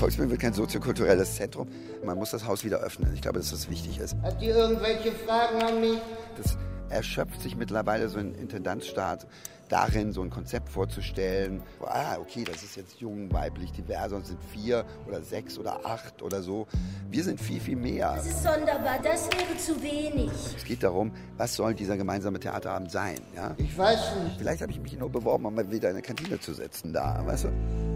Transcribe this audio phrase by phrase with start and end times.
[0.00, 1.68] Volksbühne wird kein soziokulturelles Zentrum.
[2.02, 3.12] Man muss das Haus wieder öffnen.
[3.12, 4.16] Ich glaube, dass das wichtig ist.
[4.22, 5.98] Hat die irgendwelche Fragen an mich?
[6.38, 6.56] Das
[6.88, 9.26] erschöpft sich mittlerweile so ein Intendanzstaat
[9.68, 11.62] darin, so ein Konzept vorzustellen.
[11.84, 16.22] Ah, okay, das ist jetzt jung, weiblich, divers, und sind vier oder sechs oder acht
[16.22, 16.66] oder so.
[17.10, 18.14] Wir sind viel, viel mehr.
[18.16, 20.30] Das ist sonderbar, das wäre zu wenig.
[20.56, 23.20] Es geht darum, was soll dieser gemeinsame Theaterabend sein?
[23.36, 23.54] Ja?
[23.58, 24.38] Ich weiß nicht.
[24.38, 27.22] Vielleicht habe ich mich nur beworben, um mal wieder in eine Kantine zu sitzen da,
[27.26, 27.89] weißt du?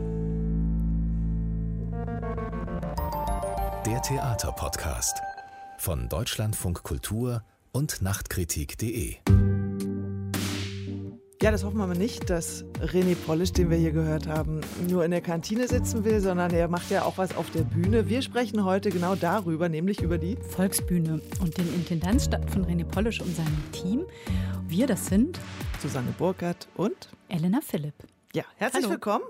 [3.87, 5.21] Der Theaterpodcast
[5.77, 9.17] von Deutschlandfunk Kultur und Nachtkritik.de.
[11.43, 15.05] Ja, das hoffen wir mal nicht, dass René Polisch, den wir hier gehört haben, nur
[15.05, 18.09] in der Kantine sitzen will, sondern er macht ja auch was auf der Bühne.
[18.09, 23.21] Wir sprechen heute genau darüber, nämlich über die Volksbühne und den Intendanzstadt von René Polisch
[23.21, 24.07] und seinem Team.
[24.67, 25.39] Wir, das sind
[25.83, 27.95] Susanne Burkhardt und Elena Philipp.
[28.35, 28.95] Ja, herzlich Hallo.
[28.95, 29.25] willkommen.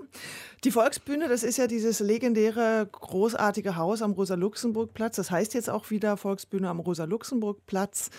[0.65, 5.15] Die Volksbühne, das ist ja dieses legendäre, großartige Haus am Rosa-Luxemburg-Platz.
[5.15, 8.09] Das heißt jetzt auch wieder Volksbühne am Rosa-Luxemburg-Platz.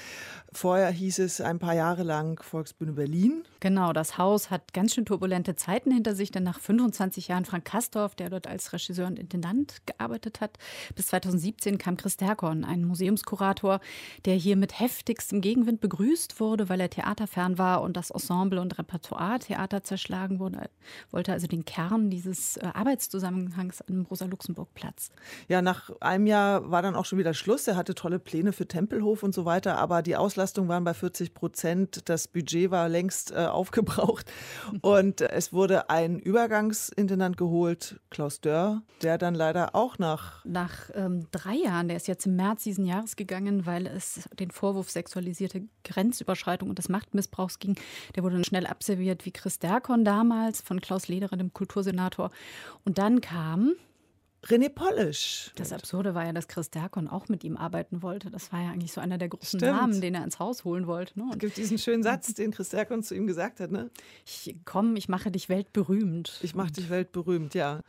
[0.52, 3.42] Vorher hieß es ein paar Jahre lang Volksbühne Berlin.
[3.58, 7.64] Genau, das Haus hat ganz schön turbulente Zeiten hinter sich, denn nach 25 Jahren Frank
[7.64, 10.56] Kastorf, der dort als Regisseur und Intendant gearbeitet hat,
[10.94, 13.80] bis 2017 kam Chris Derkorn, ein Museumskurator,
[14.24, 18.78] der hier mit heftigstem Gegenwind begrüßt wurde, weil er theaterfern war und das Ensemble und
[18.78, 20.70] Repertoire Theater zerschlagen wurde,
[21.10, 25.10] wollte also den Kern dieses äh, Arbeitszusammenhangs am Rosa-Luxemburg-Platz.
[25.48, 27.66] Ja, nach einem Jahr war dann auch schon wieder Schluss.
[27.66, 31.34] Er hatte tolle Pläne für Tempelhof und so weiter, aber die Auslastung waren bei 40
[31.34, 32.08] Prozent.
[32.08, 34.30] Das Budget war längst äh, aufgebraucht
[34.82, 41.26] und es wurde ein Übergangsintendant geholt, Klaus Dörr, der dann leider auch nach Nach ähm,
[41.30, 45.62] drei Jahren, der ist jetzt im März diesen Jahres gegangen, weil es den Vorwurf sexualisierte
[45.84, 47.76] Grenzüberschreitung und des Machtmissbrauchs ging.
[48.14, 52.25] Der wurde dann schnell absolviert wie Chris Derkon damals von Klaus Lederer, dem Kultursenator.
[52.84, 53.74] Und dann kam,
[54.44, 55.50] René Polisch.
[55.56, 58.30] das Absurde war ja, dass Chris Derkon auch mit ihm arbeiten wollte.
[58.30, 59.76] Das war ja eigentlich so einer der großen Stimmt.
[59.76, 61.18] Namen, den er ins Haus holen wollte.
[61.18, 61.30] Ne?
[61.32, 63.90] Es gibt diesen schönen Satz, den Chris Derkon zu ihm gesagt hat, ne?
[64.24, 66.38] ich komm, ich mache dich weltberühmt.
[66.42, 67.80] Ich mache dich weltberühmt, ja.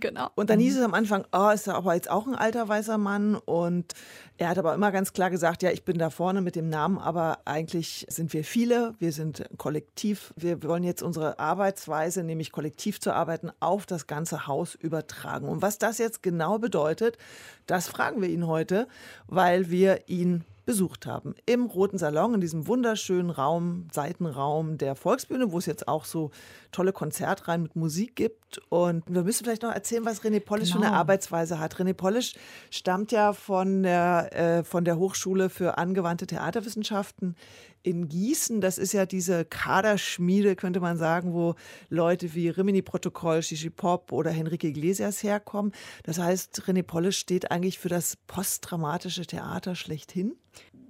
[0.00, 0.28] Genau.
[0.34, 2.98] Und dann hieß es am Anfang, oh, ist er aber jetzt auch ein alter weißer
[2.98, 3.36] Mann.
[3.36, 3.92] Und
[4.36, 6.98] er hat aber immer ganz klar gesagt, ja, ich bin da vorne mit dem Namen,
[6.98, 10.34] aber eigentlich sind wir viele, wir sind Kollektiv.
[10.36, 15.48] Wir wollen jetzt unsere Arbeitsweise, nämlich kollektiv zu arbeiten, auf das ganze Haus übertragen.
[15.48, 17.18] Und was das jetzt genau bedeutet,
[17.66, 18.88] das fragen wir ihn heute,
[19.26, 21.34] weil wir ihn besucht haben.
[21.46, 26.30] Im Roten Salon, in diesem wunderschönen Raum, Seitenraum der Volksbühne, wo es jetzt auch so
[26.72, 28.60] tolle Konzertreihen mit Musik gibt.
[28.68, 30.96] Und wir müssen vielleicht noch erzählen, was René Polisch für eine Genau.
[30.98, 31.76] Arbeitsweise hat.
[31.76, 32.34] René Polisch
[32.70, 37.36] stammt ja von der, äh, von der Hochschule für angewandte Theaterwissenschaften
[37.84, 38.60] in Gießen.
[38.60, 41.54] Das ist ja diese Kaderschmiede, könnte man sagen, wo
[41.88, 45.72] Leute wie Rimini Protokoll, Shishi Pop oder Henrique Iglesias herkommen.
[46.02, 50.34] Das heißt, René Polisch steht eigentlich für das postdramatische Theater schlechthin.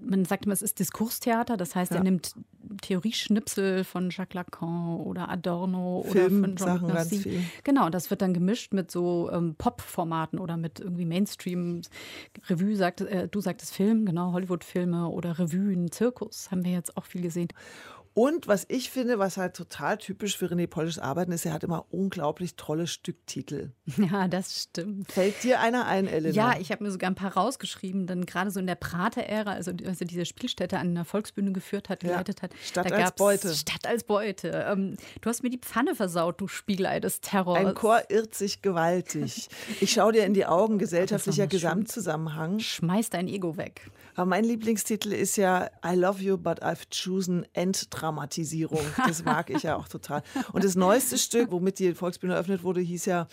[0.07, 1.99] Man sagt immer, es ist Diskurstheater, das heißt, Ja.
[1.99, 2.35] er nimmt
[2.83, 7.19] Theorieschnipsel von Jacques Lacan oder Adorno oder Film, von Sachen ganz Narcy.
[7.19, 7.45] viel.
[7.65, 11.83] Genau, das wird dann gemischt mit so ähm, Pop-Formaten oder mit irgendwie Mainstream.
[12.49, 17.05] Revue sagt, äh, du sagtest Film, genau, Hollywood-Filme oder Revuen, Zirkus haben wir jetzt auch
[17.05, 17.49] viel gesehen.
[18.15, 21.65] Und was ich finde, was halt total typisch für René Polischs Arbeiten ist, er hat
[21.65, 23.73] immer unglaublich tolle Stücktitel.
[23.97, 25.11] Ja, das stimmt.
[25.11, 26.35] Fällt dir einer ein, Elena?
[26.35, 29.73] Ja, ich habe mir sogar ein paar rausgeschrieben, denn gerade so in der Prater-Ära, also,
[29.87, 32.11] also diese Spielstätte an der Volksbühne geführt hat, Ja.
[32.11, 32.53] geleitet hat.
[32.63, 33.55] Stadt als Beute.
[33.55, 34.67] Stadt als Beute.
[34.71, 37.59] Ähm, du hast mir die Pfanne versaut, du Spiegelei des Terrors.
[37.59, 39.49] Ein Chor irrt sich gewaltig.
[39.81, 41.47] Ich schaue dir in die Augen, gesellschaftlicher.
[41.49, 42.61] Gesamtzusammenhang.
[42.61, 43.91] Schmeiß dein Ego weg.
[44.15, 48.85] Aber mein Lieblingstitel ist ja I Love You, but I've chosen Entdramatisierung.
[49.07, 50.23] Das mag ich ja auch total.
[50.53, 53.27] Und das neueste Stück, womit die Volksbühne eröffnet wurde, hieß ja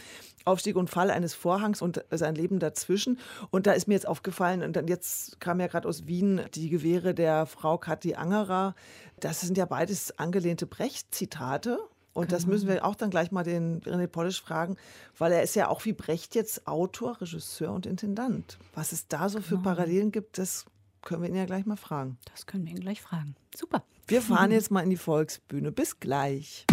[0.44, 3.20] Aufstieg und Fall eines Vorhangs und sein Leben dazwischen.
[3.52, 6.70] Und da ist mir jetzt aufgefallen, und dann jetzt kam ja gerade aus Wien die
[6.70, 8.76] Gewehre der Frau Kathi Angerer.
[9.20, 11.80] Das sind ja beides angelehnte Brecht-Zitate.
[12.14, 14.76] Und das müssen wir auch dann gleich mal den René Polisch fragen,
[15.18, 18.58] weil er ist ja auch wie Brecht jetzt Autor, Regisseur und Intendant.
[18.76, 20.66] Was es da so für Parallelen gibt, das
[21.02, 22.18] können wir ihn ja gleich mal fragen.
[22.32, 23.36] Das können wir ihn gleich fragen.
[23.56, 23.84] Super.
[24.08, 25.72] Wir fahren jetzt mal in die Volksbühne.
[25.72, 26.66] Bis gleich.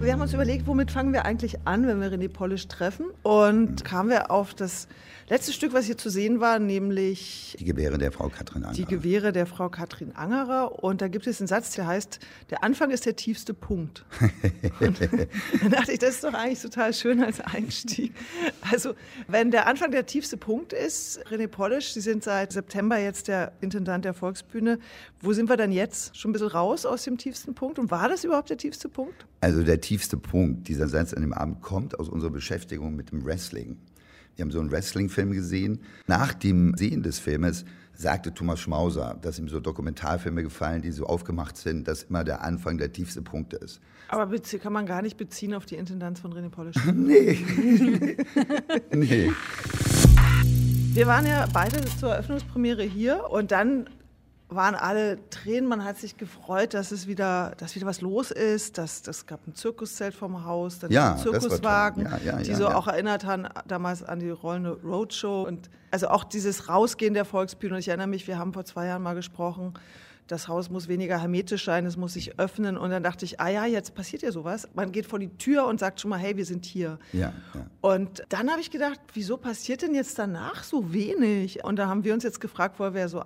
[0.00, 3.06] Wir haben uns überlegt, womit fangen wir eigentlich an, wenn wir René Polish treffen.
[3.24, 4.86] Und kamen wir auf das
[5.28, 8.72] letzte Stück, was hier zu sehen war, nämlich Die Gewehre der Frau Katrin Angerer.
[8.72, 10.82] die Gewehre der Frau Katrin Angerer.
[10.82, 14.06] Und da gibt es einen Satz, der heißt, der Anfang ist der tiefste Punkt.
[14.80, 18.14] Und dann dachte ich, das ist doch eigentlich total schön als Einstieg.
[18.70, 18.94] Also,
[19.26, 23.52] wenn der Anfang der tiefste Punkt ist, René Polish, Sie sind seit September jetzt der
[23.60, 24.78] Intendant der Volksbühne.
[25.20, 26.16] Wo sind wir dann jetzt?
[26.16, 27.78] Schon ein bisschen raus aus dem tiefsten Punkt?
[27.78, 29.26] Und war das überhaupt der tiefste Punkt?
[29.40, 33.24] Also der tiefste Punkt, dieser Satz an dem Abend kommt aus unserer Beschäftigung mit dem
[33.24, 33.76] Wrestling.
[34.34, 35.80] Wir haben so einen Wrestling-Film gesehen.
[36.06, 37.64] Nach dem Sehen des Filmes
[37.94, 42.42] sagte Thomas Schmauser, dass ihm so Dokumentarfilme gefallen, die so aufgemacht sind, dass immer der
[42.42, 43.80] Anfang der tiefste Punkt ist.
[44.08, 46.76] Aber kann man gar nicht beziehen auf die Intendanz von René Polish.
[46.94, 47.38] Nee.
[48.94, 49.30] nee.
[50.94, 53.88] Wir waren ja beide zur Eröffnungspremiere hier und dann
[54.48, 55.68] waren alle Tränen.
[55.68, 58.78] Man hat sich gefreut, dass es wieder, dass wieder was los ist.
[58.78, 61.16] Dass, das gab ein Zirkuszelt vom Haus, dann Ja.
[61.16, 65.42] Zirkuswagen, Ja, ja, die so auch erinnert haben damals an die rollende Roadshow.
[65.46, 67.74] Und also auch dieses Rausgehen der Volksbühne.
[67.74, 69.74] Und ich erinnere mich, wir haben vor zwei Jahren mal gesprochen.
[70.26, 72.76] Das Haus muss weniger hermetisch sein, es muss sich öffnen.
[72.76, 74.68] Und dann dachte ich, ah ja, jetzt passiert ja sowas.
[74.74, 76.98] Man geht vor die Tür und sagt schon mal, hey, wir sind hier.
[77.80, 81.64] Und dann habe ich gedacht, wieso passiert denn jetzt danach so wenig?
[81.64, 83.20] Und da haben wir uns jetzt gefragt, weil wir ja so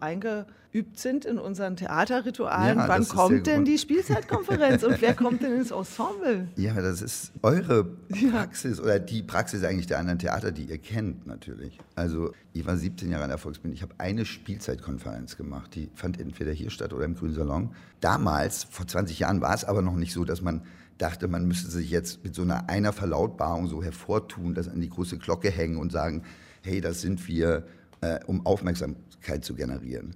[0.72, 5.54] eingeübt sind in unseren Theaterritualen, Ja, wann kommt denn die Spielzeitkonferenz und wer kommt denn
[5.54, 6.48] ins Ensemble?
[6.56, 7.84] Ja, das ist eure
[8.30, 11.78] Praxis oder die Praxis eigentlich der anderen Theater, die ihr kennt natürlich.
[11.94, 13.74] Also ich war 17 Jahre an der Volksbühne.
[13.74, 15.74] Ich habe eine Spielzeitkonferenz gemacht.
[15.74, 17.74] Die fand entweder hier statt oder im Grünen Salon.
[18.00, 20.62] Damals, vor 20 Jahren, war es aber noch nicht so, dass man
[20.98, 24.88] dachte, man müsste sich jetzt mit so einer einer Verlautbarung so hervortun, das an die
[24.88, 26.22] große Glocke hängen und sagen,
[26.62, 27.64] hey, das sind wir,
[28.00, 30.14] äh, um Aufmerksamkeit zu generieren.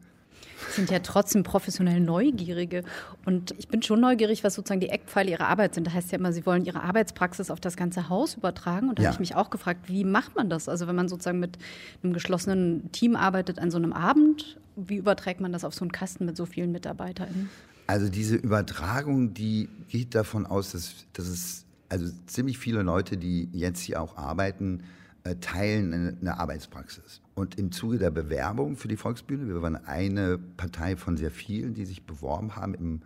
[0.71, 2.83] Sind ja trotzdem professionell Neugierige.
[3.25, 5.87] Und ich bin schon neugierig, was sozusagen die Eckpfeile ihrer Arbeit sind.
[5.87, 8.89] Da heißt ja immer, sie wollen ihre Arbeitspraxis auf das ganze Haus übertragen.
[8.89, 9.09] Und da Ja.
[9.11, 10.69] habe ich mich auch gefragt, wie macht man das?
[10.69, 11.59] Also wenn man sozusagen mit
[12.03, 15.93] einem geschlossenen Team arbeitet an so einem Abend, wie überträgt man das auf so einen
[15.93, 17.49] Kasten mit so vielen MitarbeiterInnen?
[17.87, 23.49] Also diese Übertragung, die geht davon aus, dass, dass es also ziemlich viele Leute, die
[23.53, 24.83] jetzt hier auch arbeiten,
[25.23, 27.21] äh, teilen eine, eine Arbeitspraxis.
[27.37, 31.75] Und im Zuge der Bewerbung für die Volksbühne, wir waren eine Partei von sehr vielen,
[31.75, 33.03] die sich beworben haben im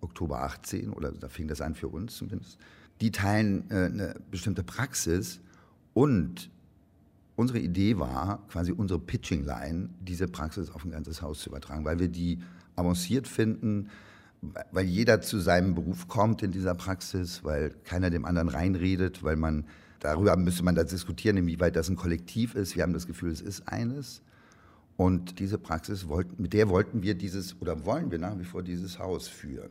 [0.00, 2.58] Oktober 18, oder da fing das an für uns zumindest,
[3.00, 5.40] die teilen äh, eine bestimmte Praxis.
[5.94, 6.48] Und
[7.34, 11.98] unsere Idee war, quasi unsere Pitching-Line, diese Praxis auf ein ganzes Haus zu übertragen, weil
[11.98, 12.38] wir die
[12.76, 13.90] avanciert finden,
[14.70, 19.34] weil jeder zu seinem Beruf kommt in dieser Praxis, weil keiner dem anderen reinredet, weil
[19.34, 19.64] man,
[20.02, 22.76] darüber müsste man da diskutieren, inwieweit das ein Kollektiv ist.
[22.76, 24.20] Wir haben das Gefühl, es ist eines.
[24.96, 28.62] Und diese Praxis, wollten, mit der wollten wir dieses, oder wollen wir nach wie vor
[28.62, 29.70] dieses Haus führen.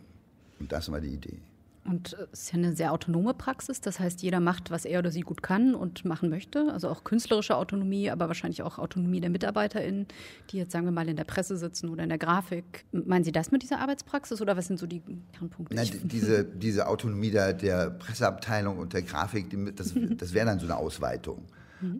[0.59, 1.39] Und das war die Idee.
[1.83, 3.81] Und äh, es ist ja eine sehr autonome Praxis.
[3.81, 6.71] Das heißt, jeder macht, was er oder sie gut kann und machen möchte.
[6.71, 10.07] Also auch künstlerische Autonomie, aber wahrscheinlich auch Autonomie der MitarbeiterInnen,
[10.49, 12.85] die jetzt, sagen wir mal, in der Presse sitzen oder in der Grafik.
[12.91, 15.01] Meinen Sie das mit dieser Arbeitspraxis oder was sind so die
[15.33, 15.75] Kernpunkte?
[15.75, 20.59] Na, diese, diese Autonomie der, der Presseabteilung und der Grafik, die, das, das wäre dann
[20.59, 21.45] so eine Ausweitung.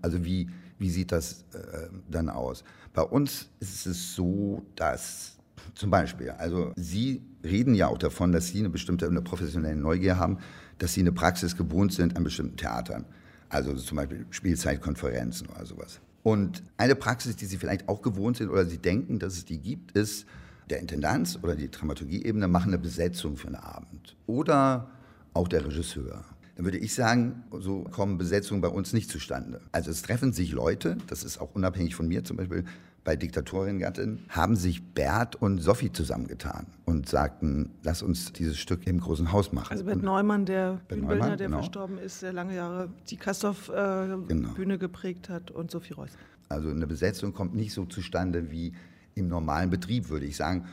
[0.02, 0.48] Also wie,
[0.78, 2.64] wie sieht das äh, dann aus?
[2.94, 5.38] Bei uns ist es so, dass
[5.76, 10.18] zum Beispiel, also Sie reden ja auch davon, dass Sie eine bestimmte eine professionelle Neugier
[10.18, 10.40] haben,
[10.78, 13.06] dass Sie eine Praxis gewohnt sind an bestimmten Theatern.
[13.50, 16.00] Also zum Beispiel Spielzeitkonferenzen oder sowas.
[16.24, 19.60] Und eine Praxis, die Sie vielleicht auch gewohnt sind oder Sie denken, dass es die
[19.60, 20.26] gibt, ist,
[20.70, 24.16] der Intendanz oder die Dramaturgieebene machen eine Besetzung für einen Abend.
[24.26, 24.90] Oder
[25.34, 26.24] auch der Regisseur.
[26.56, 29.62] Dann würde ich sagen, so kommen Besetzungen bei uns nicht zustande.
[29.72, 32.66] Also es treffen sich Leute, das ist auch unabhängig von mir, zum Beispiel
[33.04, 39.00] bei Diktatorin-Gattin, haben sich Bert und Sophie zusammengetan und sagten, lass uns dieses Stück im
[39.00, 39.72] großen Haus machen.
[39.72, 41.58] Also Bert Neumann, der Bert Bühnenbildner, Neumann, der genau.
[41.58, 44.78] verstorben ist, der lange Jahre die Kastorf-Bühne Genau.
[44.78, 46.12] geprägt hat und Sophie Reuss.
[46.50, 48.74] Also eine Besetzung kommt nicht so zustande wie
[49.16, 50.66] im normalen Betrieb, würde ich sagen.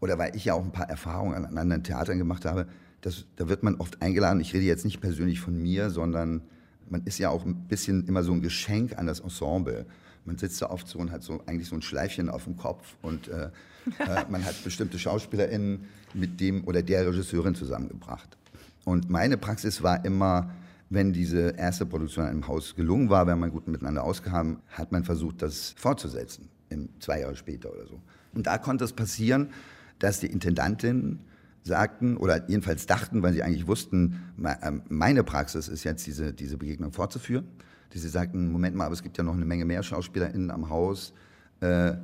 [0.00, 2.66] Oder weil ich ja auch ein paar Erfahrungen an anderen Theatern gemacht habe,
[3.00, 4.40] das, da wird man oft eingeladen.
[4.40, 6.42] Ich rede jetzt nicht persönlich von mir, sondern
[6.88, 9.86] man ist ja auch ein bisschen immer so ein Geschenk an das Ensemble.
[10.26, 12.96] Man sitzt da oft so und hat so eigentlich so ein Schleifchen auf dem Kopf
[13.02, 13.50] und äh,
[13.98, 18.36] äh, man hat bestimmte SchauspielerInnen mit dem oder der Regisseurin zusammengebracht.
[18.84, 20.50] Und meine Praxis war immer,
[20.90, 25.04] wenn diese erste Produktion im Haus gelungen war, wenn man gut miteinander auskam, hat man
[25.04, 28.00] versucht, das fortzusetzen, im, zwei Jahre später oder so.
[28.32, 29.50] Und da konnte es passieren,
[29.98, 31.20] dass die Intendantin
[31.64, 34.20] sagten oder jedenfalls dachten, weil sie eigentlich wussten,
[34.62, 37.48] ähm, meine Praxis ist jetzt diese, diese Begegnung fortzuführen,
[37.90, 40.68] dass sie sagten, Moment mal, aber es gibt ja noch eine Menge mehr SchauspielerInnen am
[40.68, 41.12] Haus,
[41.60, 41.94] äh,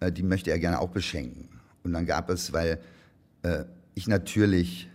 [0.00, 1.48] äh, die möchte er gerne auch beschenken.
[1.82, 2.78] Und dann gab es, weil
[3.42, 4.88] äh, ich natürlich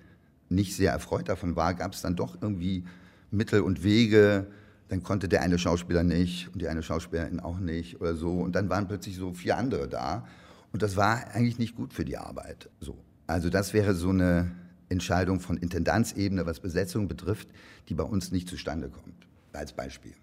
[0.50, 2.86] nicht sehr erfreut davon war, gab es dann doch irgendwie
[3.32, 4.48] Mittel und Wege.
[4.90, 8.40] Dann konnte der eine Schauspieler nicht und die eine Schauspielerin auch nicht oder so.
[8.40, 10.26] Und dann waren plötzlich so vier andere da.
[10.72, 12.70] Und das war eigentlich nicht gut für die Arbeit.
[12.80, 12.98] So.
[13.26, 14.52] Also das wäre so eine
[14.90, 17.50] Entscheidung von Intendanzebene, was Besetzung betrifft,
[17.90, 19.28] die bei uns nicht zustande kommt.
[19.52, 20.14] Als Beispiel.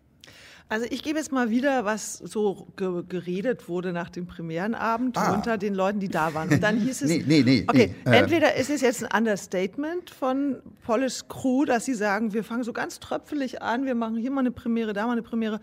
[0.71, 5.35] Also ich gebe jetzt mal wieder, was so ge geredet wurde nach dem Premierenabend Ah.
[5.35, 6.49] unter den Leuten, die da waren.
[6.49, 8.18] Und dann hieß es, Nee, nee, nee, okay, nee, äh.
[8.21, 12.73] entweder ist es jetzt ein Understatement von Polish Crew, dass sie sagen, wir fangen so
[12.73, 15.61] ganz tröpfelig an, wir machen hier mal eine Premiere, da mal eine Premiere.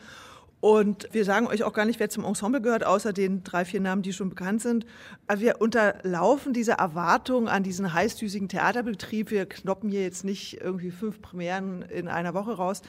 [0.62, 3.82] Und wir sagen euch auch gar nicht, wer zum Ensemble gehört, außer den drei, vier
[3.82, 4.86] Namen, die schon bekannt sind.
[5.36, 9.32] Wir unterlaufen diese Erwartung an diesen heißdüsigen Theaterbetrieb.
[9.32, 12.84] Wir knoppen hier jetzt nicht irgendwie fünf Premieren in einer Woche raus.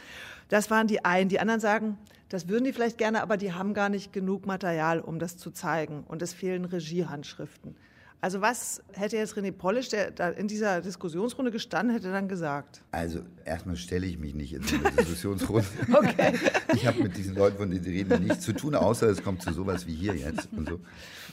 [0.50, 1.30] Das waren die einen.
[1.30, 1.96] Die anderen sagen,
[2.28, 5.50] das würden die vielleicht gerne, aber die haben gar nicht genug Material, um das zu
[5.50, 6.04] zeigen.
[6.06, 7.74] Und es fehlen Regiehandschriften.
[8.22, 12.80] Also was hätte jetzt René Polisch, der da in dieser Diskussionsrunde gestanden hätte, dann gesagt?
[12.92, 15.66] Also erstmal stelle ich mich nicht in so eine Diskussionsrunde.
[15.92, 16.38] Okay.
[16.72, 19.42] Ich habe mit diesen Leuten, von denen Sie reden, nichts zu tun, außer es kommt
[19.42, 20.78] zu sowas wie hier jetzt und so.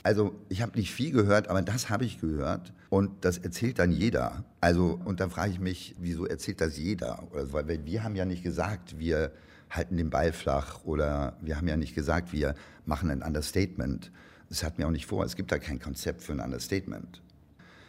[0.01, 3.91] Also ich habe nicht viel gehört, aber das habe ich gehört und das erzählt dann
[3.91, 4.43] jeder.
[4.60, 7.22] Also und da frage ich mich, wieso erzählt das jeder?
[7.31, 9.31] Oder, weil wir haben ja nicht gesagt, wir
[9.69, 12.55] halten den Ball flach oder wir haben ja nicht gesagt, wir
[12.86, 14.12] machen ein Understatement.
[14.49, 15.23] Das hatten wir auch nicht vor.
[15.23, 17.21] Es gibt da kein Konzept für ein Understatement.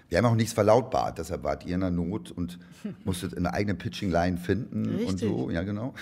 [0.08, 2.58] Wir haben auch nichts verlautbart, deshalb wart ihr in der Not und
[3.04, 5.20] musstet eine eigene Pitching-Line finden und Richtig.
[5.20, 5.50] so.
[5.50, 5.94] Ja, genau.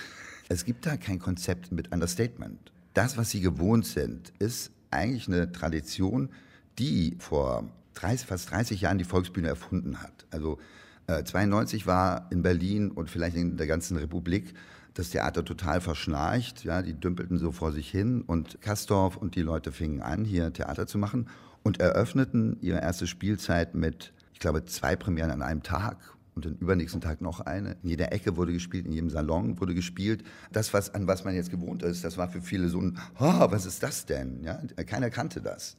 [0.48, 2.72] Es gibt da kein Konzept mit Understatement.
[2.94, 6.30] Das, was Sie gewohnt sind, ist eigentlich eine Tradition,
[6.78, 10.26] die vor 30, fast 30 Jahren die Volksbühne erfunden hat.
[10.30, 10.58] Also
[11.06, 14.54] äh, 92 war in Berlin und vielleicht in der ganzen Republik
[14.98, 16.64] das Theater total verschnarcht.
[16.64, 20.52] Ja, die dümpelten so vor sich hin und Kastorf und die Leute fingen an, hier
[20.52, 21.28] Theater zu machen
[21.62, 25.98] und eröffneten ihre erste Spielzeit mit, ich glaube, zwei Premieren an einem Tag
[26.34, 27.76] und den übernächsten Tag noch eine.
[27.84, 30.24] In jeder Ecke wurde gespielt, in jedem Salon wurde gespielt.
[30.50, 33.46] Das, was, an was man jetzt gewohnt ist, das war für viele so ein, oh,
[33.50, 34.42] was ist das denn?
[34.42, 35.76] Ja, keiner kannte das.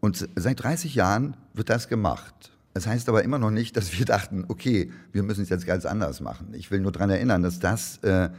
[0.00, 2.52] Und seit 30 Jahren wird das gemacht.
[2.72, 5.84] Das heißt aber immer noch nicht, dass wir dachten, okay, wir müssen es jetzt ganz
[5.84, 6.54] anders machen.
[6.54, 8.30] Ich will nur daran erinnern, dass das, äh,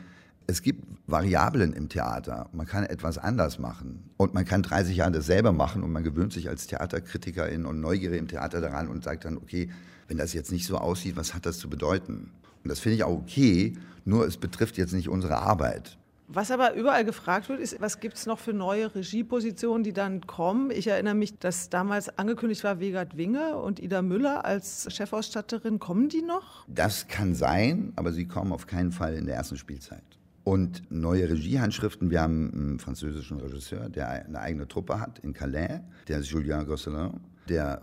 [0.48, 2.50] es gibt Variablen im Theater.
[2.54, 4.10] Man kann etwas anders machen.
[4.18, 7.82] Und man kann 30 Jahre das selber machen und man gewöhnt sich als Theaterkritikerin und
[7.82, 9.70] Neugierig im Theater daran und sagt dann, okay,
[10.08, 12.32] wenn das jetzt nicht so aussieht, was hat das zu bedeuten?
[12.64, 13.74] Und das finde ich auch okay,
[14.06, 15.98] nur es betrifft jetzt nicht unsere Arbeit.
[16.28, 20.26] Was aber überall gefragt wird, ist, was gibt es noch für neue Regiepositionen, die dann
[20.26, 20.72] kommen?
[20.72, 25.80] Ich erinnere mich, dass damals angekündigt war, Wegert Winge und Ida Müller als Chefausstatterin.
[25.80, 26.66] Kommen die noch?
[26.68, 30.02] Das kann sein, aber sie kommen auf keinen Fall in der ersten Spielzeit.
[30.44, 35.80] Und neue Regiehandschriften, wir haben einen französischen Regisseur, der eine eigene Truppe hat in Calais,
[36.08, 37.22] der ist Julien Gosselin.
[37.50, 37.82] Der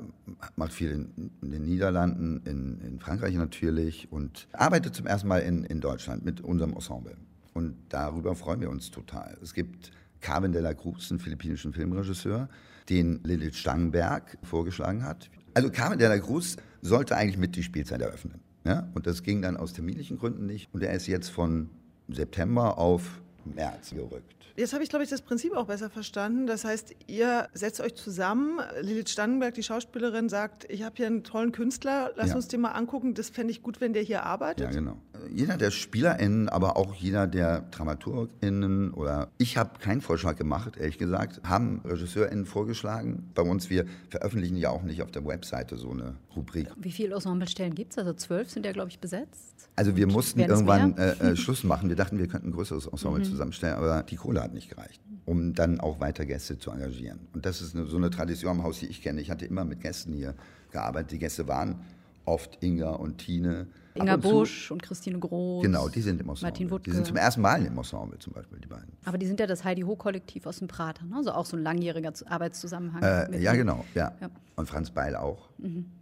[0.57, 5.41] macht viel in, in den Niederlanden, in, in Frankreich natürlich und arbeitet zum ersten Mal
[5.41, 7.17] in, in Deutschland mit unserem Ensemble.
[7.53, 9.37] Und darüber freuen wir uns total.
[9.43, 9.91] Es gibt
[10.21, 12.49] Carmen de la Cruz, einen philippinischen Filmregisseur,
[12.89, 15.31] den Lilith Stangenberg vorgeschlagen hat.
[15.55, 18.41] Also Carmen de la Cruz sollte eigentlich mit die Spielzeit eröffnen.
[18.65, 18.89] Ja?
[18.95, 20.73] Und das ging dann aus terminlichen Gründen nicht.
[20.73, 21.69] Und er ist jetzt von
[22.13, 24.40] September auf März gerückt.
[24.61, 26.47] Jetzt habe ich, glaube ich, das Prinzip auch besser verstanden.
[26.47, 28.61] Das heißt, ihr setzt euch zusammen.
[28.83, 32.35] Lilith Stannenberg, die Schauspielerin, sagt, ich habe hier einen tollen Künstler, lass Ja.
[32.37, 33.15] uns den mal angucken.
[33.15, 34.67] Das fände ich gut, wenn der hier arbeitet.
[34.67, 34.99] Ja, genau.
[35.31, 40.99] Jeder der SpielerInnen, aber auch jeder der DramaturgInnen oder ich habe keinen Vorschlag gemacht, ehrlich
[40.99, 43.31] gesagt, haben RegisseurInnen vorgeschlagen.
[43.35, 46.69] Bei uns, wir veröffentlichen ja auch nicht auf der Webseite so eine Rubrik.
[46.77, 47.99] Wie viele Ensemblestellen gibt es?
[47.99, 49.71] Also zwölf sind ja, glaube ich, besetzt.
[49.77, 50.91] Also wir mussten irgendwann?
[50.91, 50.99] Mhm.
[50.99, 51.89] äh, äh, Schluss machen.
[51.89, 55.55] Wir dachten, wir könnten ein größeres Ensemble zusammenstellen, aber die Kohle hat nicht gereicht, um
[55.55, 57.21] dann auch weiter Gäste zu engagieren.
[57.33, 59.21] Und das ist eine, so eine Tradition am Haus, die ich kenne.
[59.21, 60.35] Ich hatte immer mit Gästen hier
[60.73, 61.13] gearbeitet.
[61.13, 61.81] Die Gäste waren
[62.25, 63.67] oft Inga und Tine.
[63.95, 65.63] Inga und zu- Busch und Christine Groß.
[65.63, 66.43] Genau, die sind im Ensemble.
[66.51, 66.91] Martin Wuttke.
[66.91, 68.93] Die sind zum ersten Mal im Ensemble zum Beispiel, die beiden.
[69.05, 71.17] Aber die sind ja das Heidi Ho-Kollektiv aus dem Prater, ne?
[71.17, 73.03] also auch so ein langjähriger Arbeitszusammenhang.
[73.03, 73.85] Äh, ja, genau.
[73.95, 74.13] Ja.
[74.21, 74.29] Ja.
[74.29, 74.33] Mhm.
[74.57, 75.49] Und Franz Beil auch.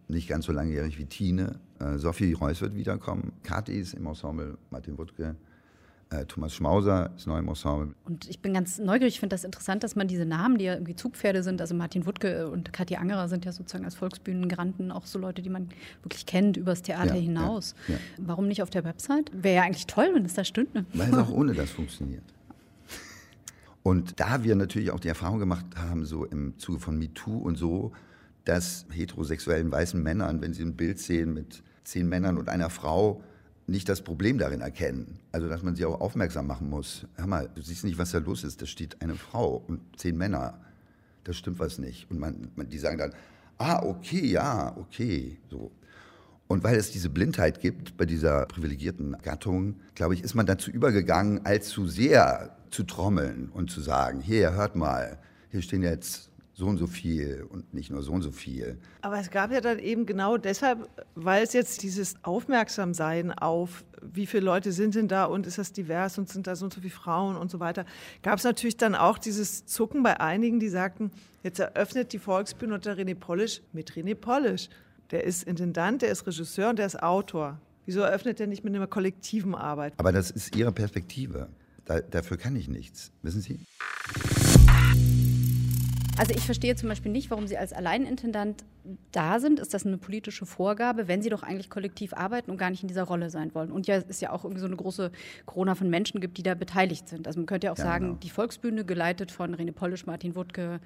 [0.09, 1.61] Nicht ganz so langjährig wie Tine.
[1.81, 3.33] Äh, Sophie Reuss wird wiederkommen.
[3.43, 4.59] Kathi ist im Ensemble.
[4.71, 5.37] Martin Wuttke.
[6.11, 7.95] Äh, Thomas Schmauser ist neu im Ensemble.
[8.07, 10.73] Und ich bin ganz neugierig, ich finde das interessant, dass man diese Namen, die ja
[10.73, 15.05] irgendwie Zugpferde sind, also Martin Wuttke und Kathi Angerer sind ja sozusagen als Volksbühnengranten auch
[15.05, 15.69] so Leute, die man
[16.03, 17.75] wirklich kennt übers Theater Ja, hinaus.
[17.89, 18.01] ja, ja.
[18.19, 19.31] Warum nicht auf der Website?
[19.35, 20.87] Wäre ja eigentlich toll, wenn es da stünde.
[20.95, 22.25] Weil es auch ohne das funktioniert.
[23.83, 27.57] Und da wir natürlich auch die Erfahrung gemacht haben, so im Zuge von MeToo und
[27.57, 27.93] so,
[28.45, 33.23] dass heterosexuellen weißen Männern, wenn sie ein Bild sehen mit zehn Männern und einer Frau,
[33.69, 35.19] nicht das Problem darin erkennen.
[35.31, 37.07] Also, dass man sie auch aufmerksam machen muss.
[37.17, 38.63] Hör mal, du siehst nicht, was da los ist.
[38.63, 40.59] Da steht eine Frau und zehn Männer.
[41.25, 42.11] Da stimmt was nicht.
[42.11, 43.13] Und man, man, die sagen dann,
[43.59, 45.39] ah, okay, ja, okay.
[45.51, 45.71] So.
[46.47, 50.71] Und weil es diese Blindheit gibt bei dieser privilegierten Gattung, glaube ich, ist man dazu
[50.71, 55.19] übergegangen, allzu sehr zu trommeln und zu sagen, hier, hört mal,
[55.51, 56.28] hier stehen jetzt
[56.59, 58.79] so und so viel und nicht nur so und so viel.
[59.03, 64.27] Aber es gab ja dann eben genau deshalb, weil es jetzt dieses Aufmerksamsein auf, wie
[64.27, 66.81] viele Leute sind denn da und ist das divers und sind da so und so
[66.81, 67.85] viele Frauen und so weiter,
[68.25, 71.13] gab es natürlich dann auch dieses Zucken bei einigen, die sagten,
[71.45, 74.69] jetzt eröffnet die Volksbühne unter René Polisch mit René Polisch.
[75.13, 77.61] Der ist Intendant, der ist Regisseur und der ist Autor.
[77.87, 79.95] Wieso eröffnet er nicht mit einer kollektiven Arbeit?
[79.97, 81.49] Aber das ist Ihre Perspektive.
[81.85, 83.13] Da, dafür kann ich nichts.
[83.23, 83.61] Wissen Sie?
[86.19, 88.65] Also ich verstehe zum Beispiel nicht, warum Sie als Alleinintendant
[89.13, 89.61] da sind.
[89.61, 92.89] Ist das eine politische Vorgabe, wenn Sie doch eigentlich kollektiv arbeiten und gar nicht in
[92.89, 93.71] dieser Rolle sein wollen?
[93.71, 95.13] Und ja, es ist ja auch irgendwie so eine große
[95.47, 97.27] Corona von Menschen gibt, die da beteiligt sind.
[97.27, 98.19] Also man könnte ja auch Ja, sagen, genau.
[98.19, 100.81] die Volksbühne geleitet von René Polisch, Martin Wuttke,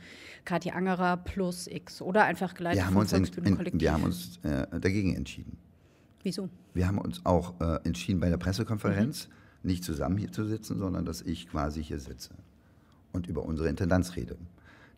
[0.44, 3.80] Kathi Angerer plus X oder einfach geleitet Wir haben vom uns, in, in, Volksbühnenkollektiv.
[3.80, 5.56] wir haben uns äh, dagegen entschieden.
[6.22, 6.48] Wieso?
[6.74, 9.28] Wir haben uns auch äh, entschieden bei der Pressekonferenz,
[9.62, 12.30] nicht zusammen hier zu sitzen, sondern dass ich quasi hier sitze
[13.12, 14.36] und über unsere Intendanz rede.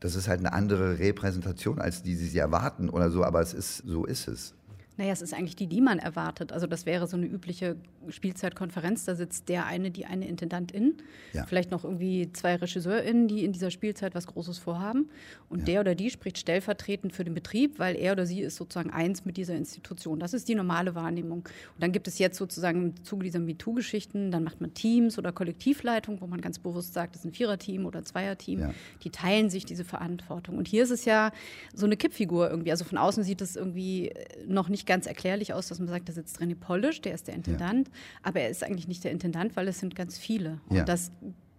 [0.04, 3.78] Das ist halt eine andere Repräsentation, als die Sie erwarten oder so, aber es ist,
[3.86, 4.52] so ist es.
[4.96, 6.52] Naja, es ist eigentlich die, die man erwartet.
[6.52, 7.76] Also das wäre so eine übliche
[8.08, 9.04] Spielzeitkonferenz.
[9.04, 10.94] Da sitzt der eine, die eine Intendantin,
[11.32, 11.44] Ja.
[11.46, 15.10] vielleicht noch irgendwie zwei RegisseurInnen, die in dieser Spielzeit was Großes vorhaben.
[15.48, 18.90] Und der oder die spricht stellvertretend für den Betrieb, weil er oder sie ist sozusagen
[18.90, 20.18] eins mit dieser Institution.
[20.18, 21.38] Das ist die normale Wahrnehmung.
[21.40, 25.32] Und dann gibt es jetzt sozusagen im Zuge dieser MeToo-Geschichten, dann macht man Teams oder
[25.32, 28.60] Kollektivleitung, wo man ganz bewusst sagt, das ist ein Viererteam oder Zweierteam.
[28.60, 28.74] Ja.
[29.02, 30.56] Die teilen sich diese Verantwortung.
[30.56, 31.32] Und hier ist es ja
[31.74, 32.70] so eine Kippfigur irgendwie.
[32.70, 34.12] Also von außen sieht es irgendwie
[34.46, 37.34] noch nicht ganz erklärlich aus, dass man sagt, da sitzt René Polisch, der ist der
[37.34, 37.90] Intendant,
[38.22, 40.60] aber er ist eigentlich nicht der Intendant, weil es sind ganz viele.
[40.68, 40.84] Und Ja.
[40.84, 41.10] das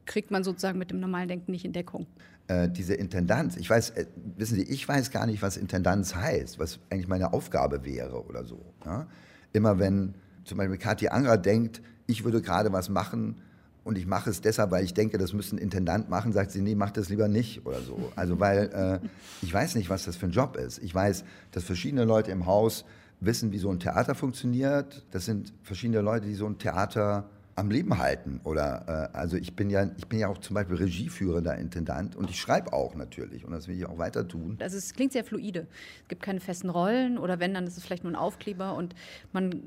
[0.05, 2.05] kriegt man sozusagen mit dem normalen Denken nicht in Deckung.
[2.47, 4.05] Äh, diese Intendanz, ich weiß, äh,
[4.37, 8.45] wissen Sie, ich weiß gar nicht, was Intendanz heißt, was eigentlich meine Aufgabe wäre oder
[8.45, 8.61] so.
[8.85, 9.07] Ja?
[9.51, 10.13] Immer wenn
[10.43, 13.41] zum Beispiel Kathi Angerer denkt, ich würde gerade was machen
[13.83, 16.61] und ich mache es deshalb, weil ich denke, das müsste ein Intendant machen, sagt sie,
[16.61, 18.11] nee, mach das lieber nicht oder so.
[18.15, 19.07] Also weil äh,
[19.41, 20.77] ich weiß nicht, was das für ein Job ist.
[20.83, 22.85] Ich weiß, dass verschiedene Leute im Haus
[23.25, 25.03] wissen, wie so ein Theater funktioniert.
[25.11, 28.41] Das sind verschiedene Leute, die so ein Theater am Leben halten.
[28.43, 32.29] Oder äh, also ich bin ja, ich bin ja auch zum Beispiel regieführender Intendant und
[32.29, 34.57] ich schreibe auch natürlich und das will ich auch weiter tun.
[34.59, 35.67] Also es klingt sehr fluide.
[36.03, 38.93] Es gibt keine festen Rollen oder wenn, dann ist es vielleicht nur ein Aufkleber und
[39.31, 39.63] man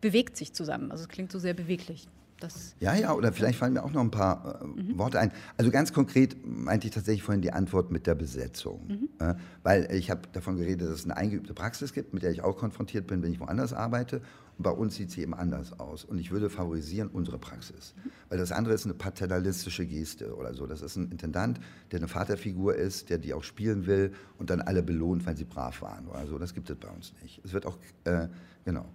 [0.00, 0.92] bewegt sich zusammen.
[0.92, 2.08] Also es klingt so sehr beweglich.
[2.40, 5.32] Das Ja, ja, oder vielleicht fallen mir auch noch ein paar äh, Worte ein.
[5.56, 8.88] Also ganz konkret meinte ich tatsächlich vorhin die Antwort mit der Besetzung.
[9.18, 12.42] Äh, weil ich habe davon geredet, dass es eine eingeübte Praxis gibt, mit der ich
[12.42, 14.22] auch konfrontiert bin, wenn ich woanders arbeite.
[14.56, 16.04] Und bei uns sieht sie eben anders aus.
[16.04, 17.94] Und ich würde favorisieren unsere Praxis.
[18.28, 20.66] Weil das andere ist eine paternalistische Geste oder so.
[20.66, 24.60] Das ist ein Intendant, der eine Vaterfigur ist, der die auch spielen will und dann
[24.60, 26.38] alle belohnt, weil sie brav waren oder so.
[26.38, 27.40] Das gibt es bei uns nicht.
[27.44, 28.28] Es wird auch, äh,
[28.64, 28.86] genau.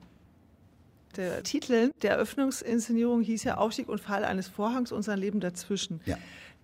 [1.16, 6.02] Der Titel der Eröffnungsinszenierung hieß ja Aufstieg und Fall eines Vorhangs und sein Leben dazwischen.
[6.06, 6.18] Ja.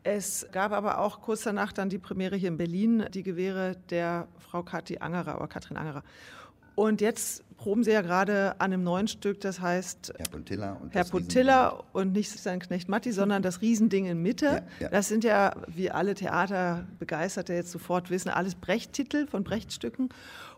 [0.04, 4.28] Es gab aber auch kurz danach dann die Premiere hier in Berlin, die Gewehre der
[4.40, 6.04] Frau Kathi Angerer oder Katrin Angerer.
[6.76, 10.94] Und jetzt proben Sie ja gerade an einem neuen Stück, das heißt Herr Puntilla und
[10.94, 14.46] Herr Puttilla und nicht sein Knecht Matti, sondern das Riesending in Mitte.
[14.46, 14.90] Ja, ja.
[14.90, 20.08] Das sind ja, wie alle Theaterbegeisterte jetzt sofort wissen, alles Brecht-Titel von Brecht-Stücken.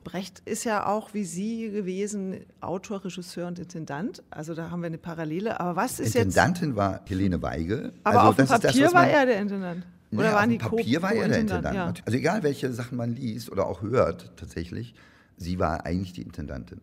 [0.03, 4.23] Brecht ist ja auch wie Sie gewesen Autor, Regisseur und Intendant.
[4.29, 5.59] Also da haben wir eine Parallele.
[5.59, 6.23] Aber was ist jetzt?
[6.25, 7.93] Intendantin war Helene Weigel.
[8.03, 9.85] Aber Also auf dem das das, Papier was war er der Intendant.
[10.11, 11.39] Oder Naja, waren auf die Papier Co- war er der?
[11.39, 11.75] Intendant.
[11.75, 11.93] Ja.
[12.05, 14.93] Also egal, welche Sachen man liest oder auch hört, tatsächlich,
[15.37, 16.81] sie war eigentlich die Intendantin.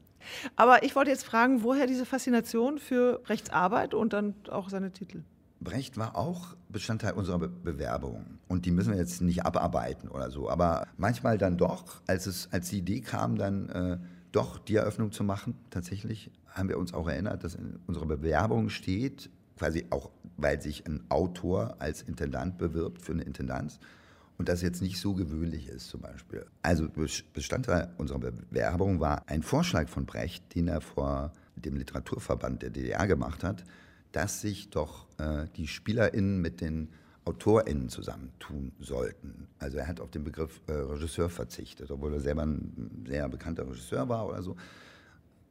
[0.56, 4.92] Aber ich wollte jetzt fragen, woher diese Faszination für Brechts Arbeit und dann auch seine
[4.92, 5.22] Titel?
[5.60, 8.38] Brecht war auch Bestandteil unserer Be Bewerbung.
[8.48, 10.48] Und die müssen wir jetzt nicht abarbeiten oder so.
[10.48, 13.98] Aber manchmal dann doch, als, es, als die Idee kam, dann äh,
[14.32, 18.68] doch die Eröffnung zu machen, tatsächlich, haben wir uns auch erinnert, dass in unserer Bewerbung
[18.68, 23.80] steht, quasi auch, weil sich ein Autor als Intendant bewirbt für eine Intendanz.
[24.36, 26.46] Und das jetzt nicht so gewöhnlich ist zum Beispiel.
[26.62, 32.62] Also Bes- Bestandteil unserer Bewerbung war ein Vorschlag von Brecht, den er vor dem Literaturverband
[32.62, 33.64] der DDR gemacht hat,
[34.12, 36.88] dass sich doch äh, die SpielerInnen mit den
[37.24, 39.48] AutorInnen zusammentun sollten.
[39.58, 43.68] Also er hat auf den Begriff äh, Regisseur verzichtet, obwohl er selber ein sehr bekannter
[43.68, 44.56] Regisseur war oder so.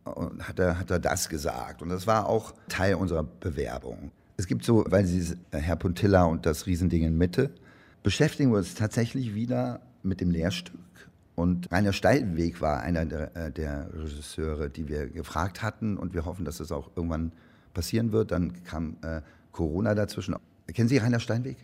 [0.04, 1.82] Und hat er, hat er das gesagt.
[1.82, 4.12] Und das war auch Teil unserer Bewerbung.
[4.38, 7.52] Es gibt so, weil Sie äh, Herr Puntilla und das Riesending in Mitte,
[8.04, 10.80] beschäftigen wir uns tatsächlich wieder mit dem Lehrstück.
[11.36, 15.98] Und Rainer Steilenweg war einer der, äh, der Regisseure, die wir gefragt hatten.
[15.98, 17.32] Und wir hoffen, dass das auch irgendwann
[17.78, 18.32] passieren wird.
[18.32, 20.36] Dann kam äh, Corona dazwischen.
[20.74, 21.58] Kennen Sie Rainer Steinweg?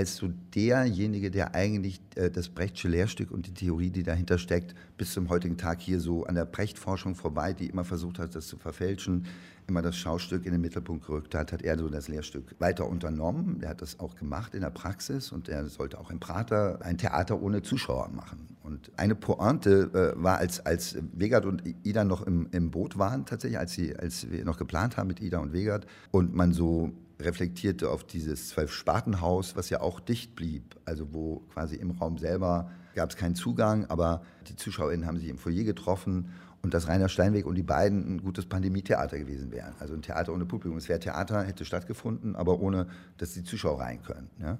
[0.00, 4.74] Ist so derjenige, der eigentlich äh, das Brechtsche Lehrstück und die Theorie, die dahinter steckt,
[4.98, 8.48] bis zum heutigen Tag hier so an der Brecht-Forschung vorbei, die immer versucht hat, das
[8.48, 9.26] zu verfälschen,
[9.68, 13.58] immer das Schaustück in den Mittelpunkt gerückt hat, hat er so das Lehrstück weiter unternommen.
[13.62, 16.98] Er hat das auch gemacht in der Praxis und er sollte auch im Prater ein
[16.98, 18.56] Theater ohne Zuschauer machen.
[18.64, 23.26] Und eine Pointe äh, war, als, als Wegert und Ida noch im, im Boot waren,
[23.26, 26.92] tatsächlich, als, sie, als wir noch geplant haben mit Ida und Wegert und man so
[27.20, 32.70] reflektierte auf dieses Zwölf-Spartenhaus, was ja auch dicht blieb, also wo quasi im Raum selber
[32.94, 36.30] gab es keinen Zugang, aber die ZuschauerInnen haben sich im Foyer getroffen
[36.62, 39.74] und dass Rainer Steinweg und die beiden ein gutes Pandemietheater gewesen wären.
[39.80, 40.78] Also ein Theater ohne Publikum.
[40.78, 42.86] Es wäre Theater, hätte stattgefunden, aber ohne,
[43.18, 44.30] dass die Zuschauer rein können.
[44.40, 44.58] Ja?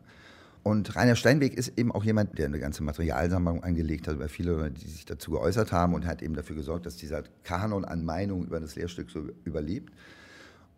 [0.62, 4.70] Und Rainer Steinweg ist eben auch jemand, der eine ganze Materialsammlung angelegt hat über viele,
[4.70, 8.46] die sich dazu geäußert haben und hat eben dafür gesorgt, dass dieser Kanon an Meinungen
[8.46, 9.92] über das Lehrstück so überlebt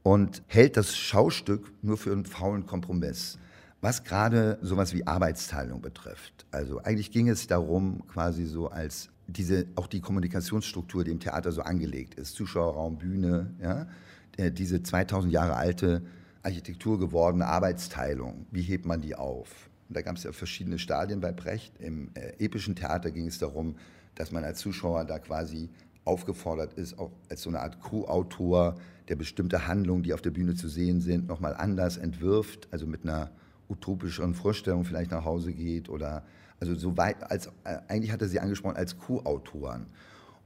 [0.07, 3.41] und hält das Schaustück nur für einen faulen Kompromiss.
[3.81, 6.47] Was gerade sowas wie Arbeitsteilung betrifft.
[6.53, 11.51] Also eigentlich ging es darum, quasi so als diese, auch die Kommunikationsstruktur, die im Theater
[11.51, 13.89] so angelegt ist, Zuschauerraum, Bühne, ja,
[14.37, 16.03] äh, diese 2000 Jahre alte
[16.45, 19.69] Architektur gewordene Arbeitsteilung, wie hebt man die auf?
[19.89, 21.81] Und da gab es ja verschiedene Stadien bei Brecht.
[21.81, 23.75] Im äh, epischen Theater ging es darum,
[24.15, 25.69] dass man als Zuschauer da quasi
[26.07, 28.77] aufgefordert ist, auch als so eine Art Co-Autor,
[29.09, 33.05] der bestimmte Handlungen, die auf der Bühne zu sehen sind, nochmal anders entwirft, also mit
[33.05, 33.31] einer
[33.69, 36.25] utopischeren Vorstellung vielleicht nach Hause geht oder
[36.61, 39.87] also so weit als äh, eigentlich er sie angesprochen als Co-Autoren.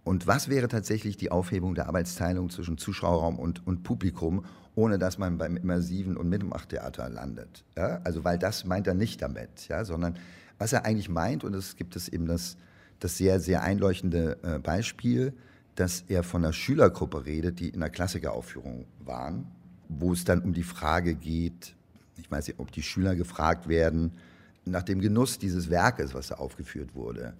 [0.02, 4.44] Und was wäre tatsächlich die Aufhebung der Arbeitsteilung zwischen Zuschauerraum und, und Publikum,
[4.74, 7.64] ohne dass man beim immersiven und Mitmachtheater landet?
[7.76, 8.00] Ja?
[8.04, 9.84] Also weil das meint er nicht damit, ja?
[9.84, 10.16] sondern
[10.58, 12.56] was er eigentlich meint, und es gibt es eben das,
[12.98, 15.34] das sehr, sehr einleuchtende äh, Beispiel,
[15.80, 19.46] dass er von einer Schülergruppe redet, die in einer Klassikeraufführung waren,
[19.88, 21.74] wo es dann um die Frage geht,
[22.18, 24.12] ich weiß nicht, ob die Schüler gefragt werden,
[24.66, 27.32] nach dem Genuss dieses Werkes, was da aufgeführt wurde.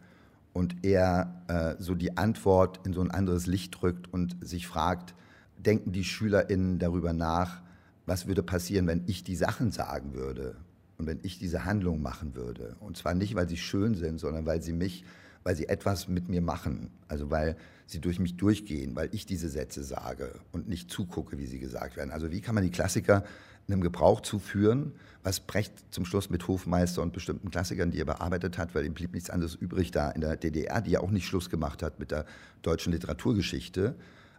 [0.54, 5.14] Und er äh, so die Antwort in so ein anderes Licht drückt und sich fragt,
[5.58, 7.60] denken die SchülerInnen darüber nach,
[8.06, 10.56] was würde passieren, wenn ich die Sachen sagen würde
[10.96, 12.76] und wenn ich diese Handlung machen würde.
[12.80, 15.04] Und zwar nicht, weil sie schön sind, sondern weil sie mich
[15.42, 16.90] weil sie etwas mit mir machen.
[17.08, 21.46] Also weil sie durch mich durchgehen, weil ich diese Sätze sage und nicht zugucke, wie
[21.46, 22.10] sie gesagt werden.
[22.10, 23.24] Also wie kann man die Klassiker
[23.72, 28.58] einem Gebrauch zuführen, was Brecht zum Schluss mit Hofmeister und bestimmten Klassikern, die er bearbeitet
[28.58, 31.26] hat, weil ihm blieb nichts anderes übrig da in der DDR, die ja auch nicht
[31.26, 32.24] Schluss gemacht hat mit der
[32.62, 33.94] deutschen Literaturgeschichte,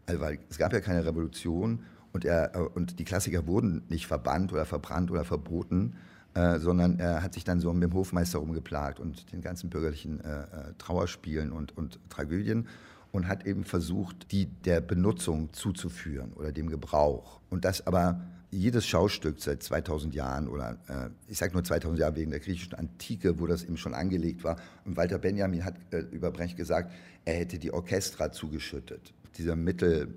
[0.06, 4.52] also weil es gab ja keine Revolution und, er, und die Klassiker wurden nicht verbannt
[4.52, 5.96] oder verbrannt oder verboten,
[6.34, 10.22] äh, sondern er hat sich dann so mit dem Hofmeister rumgeplagt und den ganzen bürgerlichen
[10.22, 10.46] äh, äh,
[10.78, 12.68] Trauerspielen und, und Tragödien
[13.12, 17.42] und hat eben versucht, die der Benutzung zuzuführen oder dem Gebrauch.
[17.50, 22.16] Und das aber jedes Schaustück seit 2000 Jahren oder äh, ich sage nur 2000 Jahre
[22.16, 24.58] wegen der griechischen Antike, wo das eben schon angelegt war.
[24.86, 29.14] Und Walter Benjamin hat äh, über Brecht gesagt, er hätte die Orchestra zugeschüttet.
[29.38, 30.14] Dieser Mittel,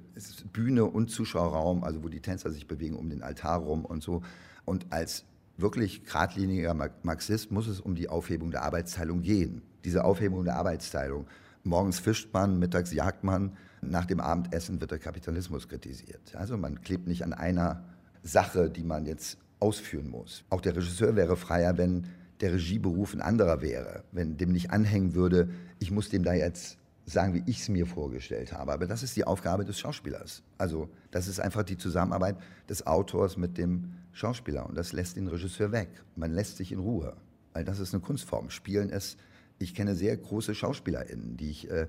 [0.53, 4.23] Bühne und Zuschauerraum, also wo die Tänzer sich bewegen um den Altar rum und so.
[4.65, 5.25] Und als
[5.57, 9.63] wirklich geradliniger Marxist muss es um die Aufhebung der Arbeitsteilung gehen.
[9.85, 11.27] Diese Aufhebung der Arbeitsteilung.
[11.63, 16.35] Morgens fischt man, mittags jagt man, nach dem Abendessen wird der Kapitalismus kritisiert.
[16.35, 17.85] Also man klebt nicht an einer
[18.23, 20.45] Sache, die man jetzt ausführen muss.
[20.51, 22.07] Auch der Regisseur wäre freier, wenn
[22.41, 26.79] der Regieberuf ein anderer wäre, wenn dem nicht anhängen würde, ich muss dem da jetzt
[27.07, 28.73] sagen, wie ich es mir vorgestellt habe.
[28.73, 30.43] Aber das ist die Aufgabe des Schauspielers.
[30.59, 32.37] Also das ist einfach die Zusammenarbeit
[32.69, 34.67] des Autors mit dem Schauspieler.
[34.67, 35.91] Und das lässt den Regisseur weg.
[36.17, 37.17] Man lässt sich in Ruhe.
[37.53, 38.51] Weil das ist eine Kunstform.
[38.51, 39.19] Spielen ist,
[39.59, 41.87] ich kenne sehr große SchauspielerInnen, die ich äh,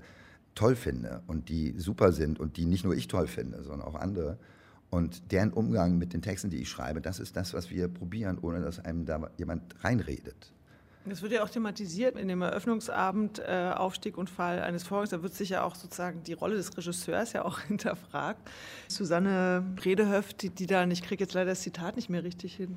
[0.54, 3.94] toll finde und die super sind und die nicht nur ich toll finde, sondern auch
[3.94, 4.38] andere.
[4.90, 8.38] Und deren Umgang mit den Texten, die ich schreibe, das ist das, was wir probieren,
[8.38, 10.52] ohne dass einem da jemand reinredet.
[11.08, 15.10] Das wird ja auch thematisiert in dem Eröffnungsabend äh, Aufstieg und Fall eines Vorgangs.
[15.10, 18.40] Da wird sich ja auch sozusagen die Rolle des Regisseurs ja auch hinterfragt.
[18.88, 22.76] Susanne Redehöft, die, die dann, ich kriege jetzt leider das Zitat nicht mehr richtig hin,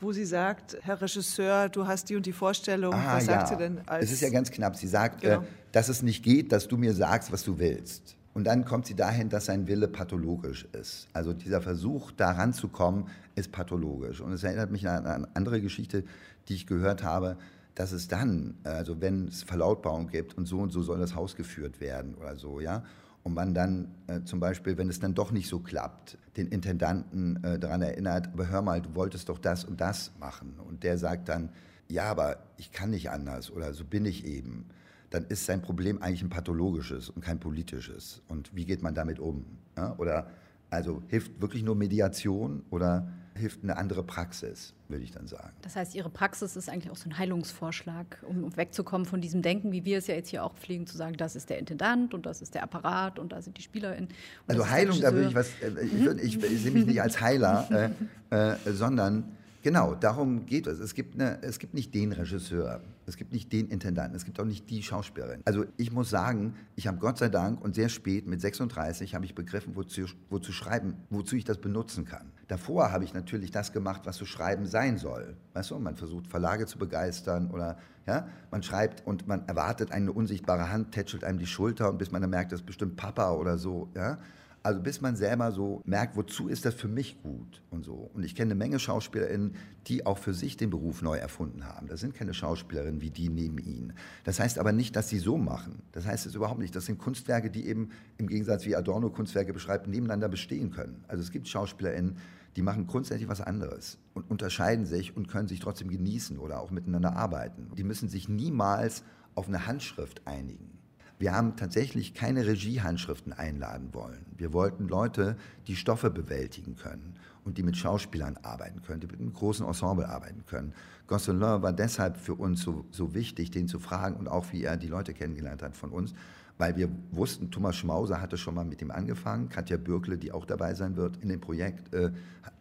[0.00, 2.94] wo sie sagt, Herr Regisseur, du hast die und die Vorstellung.
[2.94, 3.46] Ah, was sagt ja.
[3.46, 3.80] sie denn?
[3.86, 4.76] Als es ist ja ganz knapp.
[4.76, 5.40] Sie sagt, genau.
[5.40, 8.16] äh, dass es nicht geht, dass du mir sagst, was du willst.
[8.34, 11.08] Und dann kommt sie dahin, dass sein Wille pathologisch ist.
[11.12, 14.20] Also dieser Versuch, da ranzukommen, ist pathologisch.
[14.20, 16.04] Und es erinnert mich an eine andere Geschichte,
[16.48, 17.36] die ich gehört habe,
[17.74, 21.36] dass es dann, also wenn es Verlautbarung gibt und so und so soll das Haus
[21.36, 22.82] geführt werden oder so, ja,
[23.22, 27.42] und man dann äh, zum Beispiel, wenn es dann doch nicht so klappt, den Intendanten
[27.44, 30.54] äh, daran erinnert, aber hör mal, du wolltest doch das und das machen.
[30.66, 31.50] Und der sagt dann,
[31.88, 34.66] ja, aber ich kann nicht anders oder so bin ich eben.
[35.10, 38.22] Dann ist sein Problem eigentlich ein pathologisches und kein politisches.
[38.28, 39.44] Und wie geht man damit um?
[39.76, 39.94] Ja?
[39.98, 40.30] Oder
[40.70, 45.52] Also hilft wirklich nur Mediation oder hilft eine andere Praxis, würde ich dann sagen.
[45.62, 49.72] Das heißt, Ihre Praxis ist eigentlich auch so ein Heilungsvorschlag, um wegzukommen von diesem Denken,
[49.72, 52.26] wie wir es ja jetzt hier auch pflegen, zu sagen, das ist der Intendant und
[52.26, 54.08] das ist der Apparat und da sind die SpielerInnen.
[54.46, 57.20] Also Heilung, da würde ich was, äh, ich, würd, ich, ich, sehe mich nicht als
[57.20, 57.94] Heiler,
[58.30, 60.78] äh, äh, sondern Genau, darum geht es.
[60.78, 64.38] Es gibt, eine, es gibt nicht den Regisseur, es gibt nicht den Intendanten, es gibt
[64.38, 65.42] auch nicht die Schauspielerin.
[65.44, 69.24] Also ich muss sagen, ich habe Gott sei Dank und sehr spät mit 36 habe
[69.24, 72.30] ich begriffen, wozu, wozu schreiben, wozu ich das benutzen kann.
[72.46, 75.36] Davor habe ich natürlich das gemacht, was so Schreiben sein soll.
[75.54, 80.12] Weißt du, man versucht Verlage zu begeistern oder ja, man schreibt und man erwartet eine
[80.12, 83.32] unsichtbare Hand, tätschelt einem die Schulter und bis man dann merkt, das ist bestimmt Papa
[83.32, 83.88] oder so.
[83.94, 84.18] Ja?
[84.62, 88.10] Also bis man selber so merkt, wozu ist das für mich gut und so.
[88.12, 89.54] Und ich kenne eine Menge SchauspielerInnen,
[89.86, 91.86] die auch für sich den Beruf neu erfunden haben.
[91.86, 93.92] Das sind keine Schauspielerinnen wie die neben ihnen.
[94.24, 95.82] Das heißt aber nicht, dass sie so machen.
[95.92, 96.74] Das heißt es überhaupt nicht.
[96.74, 101.04] Das sind Kunstwerke, die eben im Gegensatz wie Adorno Kunstwerke beschreibt, nebeneinander bestehen können.
[101.08, 102.16] Also es gibt SchauspielerInnen,
[102.56, 106.72] die machen grundsätzlich was anderes und unterscheiden sich und können sich trotzdem genießen oder auch
[106.72, 107.70] miteinander arbeiten.
[107.76, 109.04] Die müssen sich niemals
[109.36, 110.78] auf eine Handschrift einigen.
[111.18, 114.26] Wir haben tatsächlich keine Regiehandschriften einladen wollen.
[114.38, 119.20] Wir wollten Leute, die Stoffe bewältigen können und die mit Schauspielern arbeiten können, die mit
[119.20, 120.72] einem großen Ensemble arbeiten können.
[121.08, 124.76] Gosselin war deshalb für uns so, so wichtig, den zu fragen und auch wie er
[124.76, 126.14] die Leute kennengelernt hat von uns,
[126.56, 130.44] weil wir wussten, Thomas Schmauser hatte schon mal mit ihm angefangen, Katja Bürkle, die auch
[130.44, 132.12] dabei sein wird in dem Projekt, äh,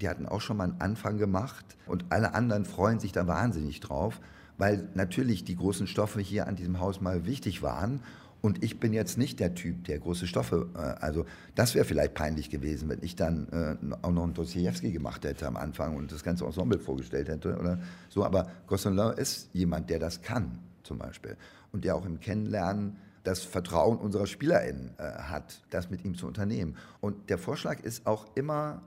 [0.02, 3.80] die hatten auch schon mal einen Anfang gemacht und alle anderen freuen sich da wahnsinnig
[3.80, 4.20] drauf,
[4.58, 8.02] weil natürlich die großen Stoffe hier an diesem Haus mal wichtig waren
[8.48, 12.14] und ich bin jetzt nicht der Typ, der große Stoffe, äh, also das wäre vielleicht
[12.14, 16.14] peinlich gewesen, wenn ich dann äh, auch noch einen Dostoevsky gemacht hätte am Anfang und
[16.14, 18.24] das ganze Ensemble vorgestellt hätte oder so.
[18.24, 21.36] Aber Gosselin ist jemand, der das kann, zum Beispiel.
[21.74, 26.26] Und der auch im Kennenlernen das Vertrauen unserer SpielerInnen äh, hat, das mit ihm zu
[26.26, 26.78] unternehmen.
[27.02, 28.82] Und der Vorschlag ist auch immer,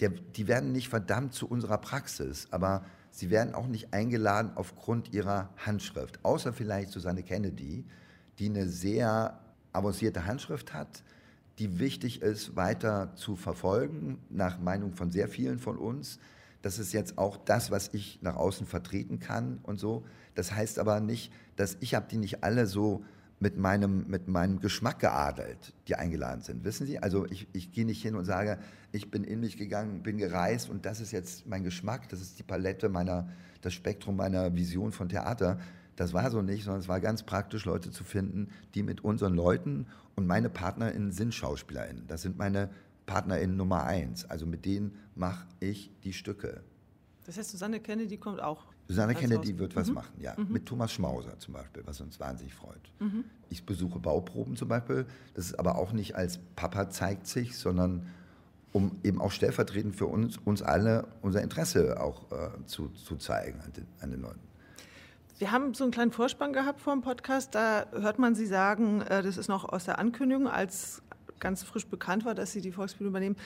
[0.00, 5.14] der, die werden nicht verdammt zu unserer Praxis, aber sie werden auch nicht eingeladen aufgrund
[5.14, 7.84] ihrer Handschrift, außer vielleicht Susanne Kennedy,
[8.38, 9.40] die eine sehr
[9.72, 11.02] avancierte Handschrift hat,
[11.58, 16.18] die wichtig ist, weiter zu verfolgen, nach Meinung von sehr vielen von uns.
[16.62, 20.04] Das ist jetzt auch das, was ich nach außen vertreten kann und so.
[20.34, 23.04] Das heißt aber nicht, dass ich habe die nicht alle so
[23.38, 26.64] mit meinem, mit meinem Geschmack geadelt, die eingeladen sind.
[26.64, 26.98] Wissen Sie?
[26.98, 28.58] Also ich, ich gehe nicht hin und sage,
[28.92, 32.38] ich bin in mich gegangen, bin gereist und das ist jetzt mein Geschmack, das ist
[32.38, 33.28] die Palette meiner,
[33.60, 35.58] das Spektrum meiner Vision von Theater.
[35.96, 39.34] Das war so nicht, sondern es war ganz praktisch, Leute zu finden, die mit unseren
[39.34, 42.06] Leuten und meine PartnerInnen sind SchauspielerInnen.
[42.06, 42.70] Das sind meine
[43.06, 44.28] PartnerInnen Nummer eins.
[44.28, 46.62] Also mit denen mache ich die Stücke.
[47.24, 48.66] Das heißt, Susanne Kennedy kommt auch.
[48.88, 49.58] Susanne Kennedy Haus.
[49.58, 49.94] wird was mhm.
[49.94, 50.34] machen, ja.
[50.36, 50.52] Mhm.
[50.52, 52.92] Mit Thomas Schmauser zum Beispiel, was uns wahnsinnig freut.
[53.00, 53.24] Mhm.
[53.48, 55.06] Ich besuche Bauproben zum Beispiel.
[55.34, 58.06] Das ist aber auch nicht als Papa zeigt sich, sondern
[58.72, 63.60] um eben auch stellvertretend für uns, uns alle unser Interesse auch äh, zu, zu zeigen
[63.60, 64.40] an den, an den Leuten.
[65.38, 67.54] Wir haben so einen kleinen Vorspann gehabt vor dem Podcast.
[67.54, 71.02] Da hört man Sie sagen, äh, das ist noch aus der Ankündigung, als
[71.40, 73.36] ganz frisch bekannt war, dass Sie die Volksbühne übernehmen.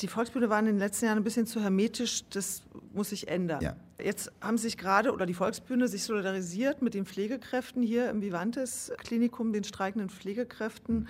[0.00, 2.24] Die Volksbühne waren in den letzten Jahren ein bisschen zu hermetisch.
[2.28, 3.62] Das muss sich ändern.
[3.62, 3.76] Ja.
[3.98, 8.92] Jetzt haben sich gerade, oder die Volksbühne, sich solidarisiert mit den Pflegekräften hier im Vivantes
[8.98, 11.08] Klinikum, den streikenden Pflegekräften.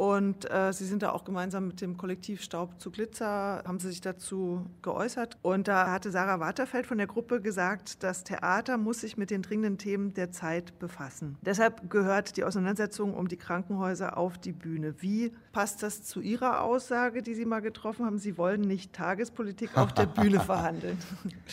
[0.00, 3.88] Und äh, Sie sind da auch gemeinsam mit dem Kollektiv Staub zu Glitzer, haben Sie
[3.88, 5.36] sich dazu geäußert.
[5.42, 9.42] Und da hatte Sarah Waterfeld von der Gruppe gesagt, das Theater muss sich mit den
[9.42, 11.36] dringenden Themen der Zeit befassen.
[11.42, 14.94] Deshalb gehört die Auseinandersetzung um die Krankenhäuser auf die Bühne.
[15.02, 18.18] Wie passt das zu Ihrer Aussage, die Sie mal getroffen haben?
[18.18, 20.96] Sie wollen nicht Tagespolitik auf der Bühne verhandeln.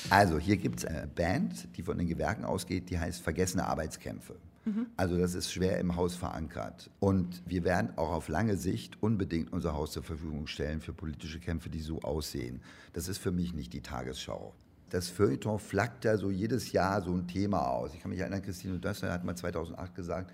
[0.10, 4.38] Also hier gibt es eine Band, die von den Gewerken ausgeht, die heißt Vergessene Arbeitskämpfe.
[4.96, 6.90] Also das ist schwer im Haus verankert.
[7.00, 11.40] Und wir werden auch auf lange Sicht unbedingt unser Haus zur Verfügung stellen für politische
[11.40, 12.62] Kämpfe, die so aussehen.
[12.94, 14.54] Das ist für mich nicht die Tagesschau.
[14.90, 17.94] Das Feuilleton flackt ja so jedes Jahr so ein Thema aus.
[17.94, 20.32] Ich kann mich erinnern, Christine Dössler hat mal 2008 gesagt,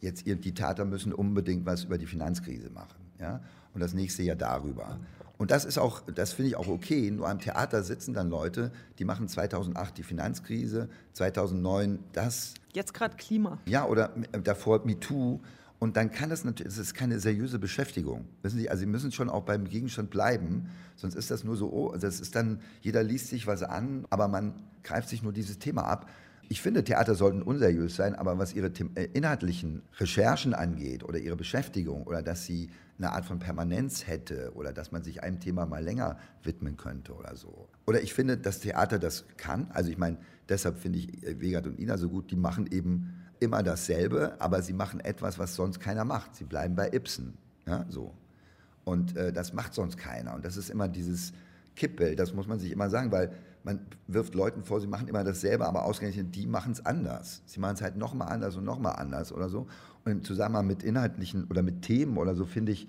[0.00, 2.98] jetzt die Tater müssen unbedingt was über die Finanzkrise machen.
[3.20, 3.40] Ja?
[3.74, 4.98] Und das nächste Jahr darüber.
[5.42, 7.10] Und das ist auch, das finde ich auch okay.
[7.10, 12.54] Nur am Theater sitzen dann Leute, die machen 2008 die Finanzkrise, 2009 das.
[12.72, 13.58] Jetzt gerade Klima.
[13.66, 14.12] Ja, oder
[14.44, 15.40] davor MeToo.
[15.80, 18.26] Und dann kann das natürlich, es ist keine seriöse Beschäftigung.
[18.42, 21.72] Wissen Sie, also Sie müssen schon auch beim Gegenstand bleiben, sonst ist das nur so,
[21.72, 25.58] oh, das ist dann, jeder liest sich was an, aber man greift sich nur dieses
[25.58, 26.08] Thema ab.
[26.48, 31.36] Ich finde, Theater sollten unseriös sein, aber was ihre äh, inhaltlichen Recherchen angeht oder ihre
[31.36, 35.66] Beschäftigung oder dass sie eine Art von Permanenz hätte oder dass man sich einem Thema
[35.66, 37.68] mal länger widmen könnte oder so.
[37.86, 39.68] Oder ich finde, dass Theater das kann.
[39.72, 43.14] Also ich meine, deshalb finde ich äh, Vegat und Ina so gut, die machen eben
[43.40, 46.36] immer dasselbe, aber sie machen etwas, was sonst keiner macht.
[46.36, 47.38] Sie bleiben bei Ibsen.
[47.66, 48.14] Ja, so.
[48.84, 50.34] Und äh, das macht sonst keiner.
[50.34, 51.32] Und das ist immer dieses
[51.74, 53.32] Kippbild, das muss man sich immer sagen, weil
[53.64, 57.42] man wirft Leuten vor, sie machen immer dasselbe, aber ausgerechnet die machen es anders.
[57.46, 59.66] Sie machen es halt nochmal anders und nochmal anders oder so.
[60.04, 62.88] Und im Zusammenhang mit inhaltlichen oder mit Themen oder so finde ich,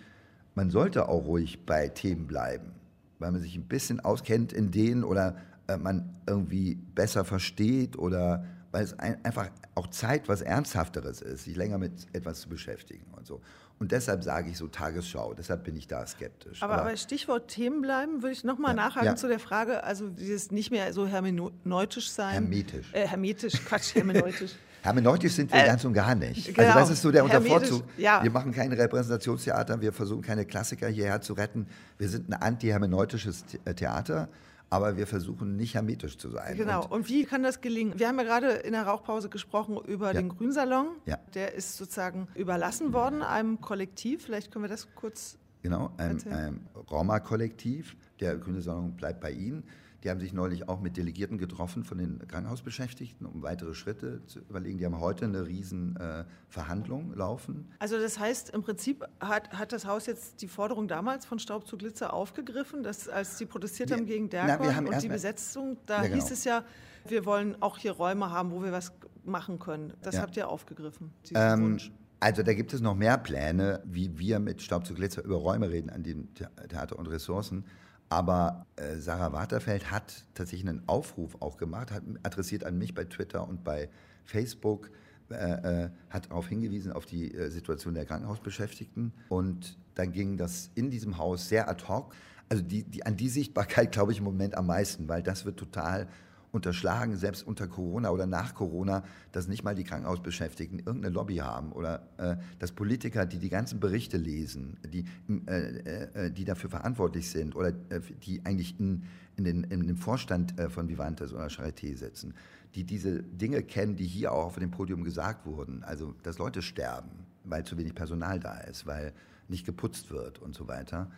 [0.55, 2.71] man sollte auch ruhig bei Themen bleiben,
[3.19, 5.35] weil man sich ein bisschen auskennt in denen oder
[5.67, 11.45] äh, man irgendwie besser versteht oder weil es ein, einfach auch Zeit was Ernsthafteres ist,
[11.45, 13.41] sich länger mit etwas zu beschäftigen und so.
[13.83, 16.63] Und deshalb sage ich so Tagesschau, deshalb bin ich da skeptisch.
[16.63, 19.15] Aber, aber Stichwort Themen bleiben, würde ich nochmal ja, nachhaken ja.
[19.17, 22.31] zu der Frage, also dieses nicht mehr so hermeneutisch sein.
[22.31, 22.93] Hermetisch.
[22.93, 24.51] Äh, hermetisch, Quatsch, hermeneutisch.
[24.83, 26.47] hermeneutisch sind wir äh, ganz und gar nicht.
[26.47, 26.67] Also genau.
[26.67, 27.83] Also das ist so der Untervorzug.
[27.97, 28.23] Ja.
[28.23, 31.67] Wir machen kein Repräsentationstheater, wir versuchen keine Klassiker hierher zu retten.
[31.97, 33.43] Wir sind ein anti-hermeneutisches
[33.75, 34.29] Theater
[34.69, 36.57] aber wir versuchen nicht hermetisch zu sein.
[36.57, 36.83] Genau.
[36.85, 37.99] Und, und, wie kann das gelingen?
[37.99, 40.13] Wir haben ja gerade in der Rauchpause gesprochen über ja.
[40.13, 40.87] den Grünsalon.
[41.05, 41.19] Ja.
[41.33, 44.23] Der ist sozusagen überlassen worden einem Kollektiv.
[44.23, 45.37] Vielleicht können wir das kurz.
[45.61, 47.95] Genau, einem, einem Roma-Kollektiv.
[48.19, 49.63] Der Grüne Salon bleibt bei Ihnen.
[50.03, 54.39] Die haben sich neulich auch mit Delegierten getroffen von den Krankenhausbeschäftigten, um weitere Schritte zu
[54.39, 54.77] überlegen.
[54.77, 57.71] Die haben heute eine riesen äh, Verhandlung laufen.
[57.79, 61.67] Also das heißt, im Prinzip hat, hat das Haus jetzt die Forderung damals von Staub
[61.67, 65.97] zu Glitzer aufgegriffen, dass als sie protestiert wir, haben gegen Derkon und die Besetzung, da
[65.97, 66.15] ja, genau.
[66.15, 66.65] hieß es ja,
[67.07, 68.91] wir wollen auch hier Räume haben, wo wir was
[69.23, 69.93] machen können.
[70.01, 70.21] Das ja.
[70.21, 71.91] habt ihr aufgegriffen, diesen ähm, Wunsch.
[72.19, 75.69] Also da gibt es noch mehr Pläne, wie wir mit Staub zu Glitzer über Räume
[75.69, 77.65] reden an dem Theater und Ressourcen.
[78.13, 83.05] Aber äh, Sarah Waterfeld hat tatsächlich einen Aufruf auch gemacht, hat adressiert an mich bei
[83.05, 83.89] Twitter und bei
[84.23, 84.91] Facebook,
[85.31, 89.13] äh, äh, hat darauf hingewiesen auf die äh, Situation der Krankenhausbeschäftigten.
[89.29, 92.13] Und dann ging das in diesem Haus sehr ad hoc.
[92.49, 95.57] Also die, die, an die Sichtbarkeit glaube ich im Moment am meisten, weil das wird
[95.57, 96.07] total
[96.53, 101.71] unterschlagen, selbst unter Corona oder nach Corona, dass nicht mal die Krankenhausbeschäftigten irgendeine Lobby haben
[101.71, 105.05] oder äh, dass Politiker, die die ganzen Berichte lesen, die,
[105.47, 109.03] äh, äh, die dafür verantwortlich sind oder äh, die eigentlich in,
[109.35, 112.35] in, den, in den Vorstand äh, von Vivantes oder Charité sitzen,
[112.75, 116.61] die diese Dinge kennen, die hier auch auf dem Podium gesagt wurden, also dass Leute
[116.61, 119.11] sterben, weil zu wenig Personal da ist, weil
[119.47, 121.09] nicht geputzt wird und so weiter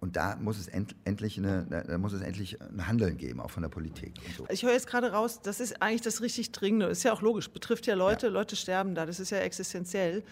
[0.00, 3.50] und da muss es end, endlich eine, da muss es endlich ein Handeln geben, auch
[3.50, 4.14] von der Politik.
[4.36, 4.46] So.
[4.48, 6.86] Ich höre jetzt gerade raus, das ist eigentlich das richtig Dringende.
[6.86, 8.32] Ist ja auch logisch, betrifft ja Leute, ja.
[8.32, 10.22] Leute sterben da, das ist ja existenziell.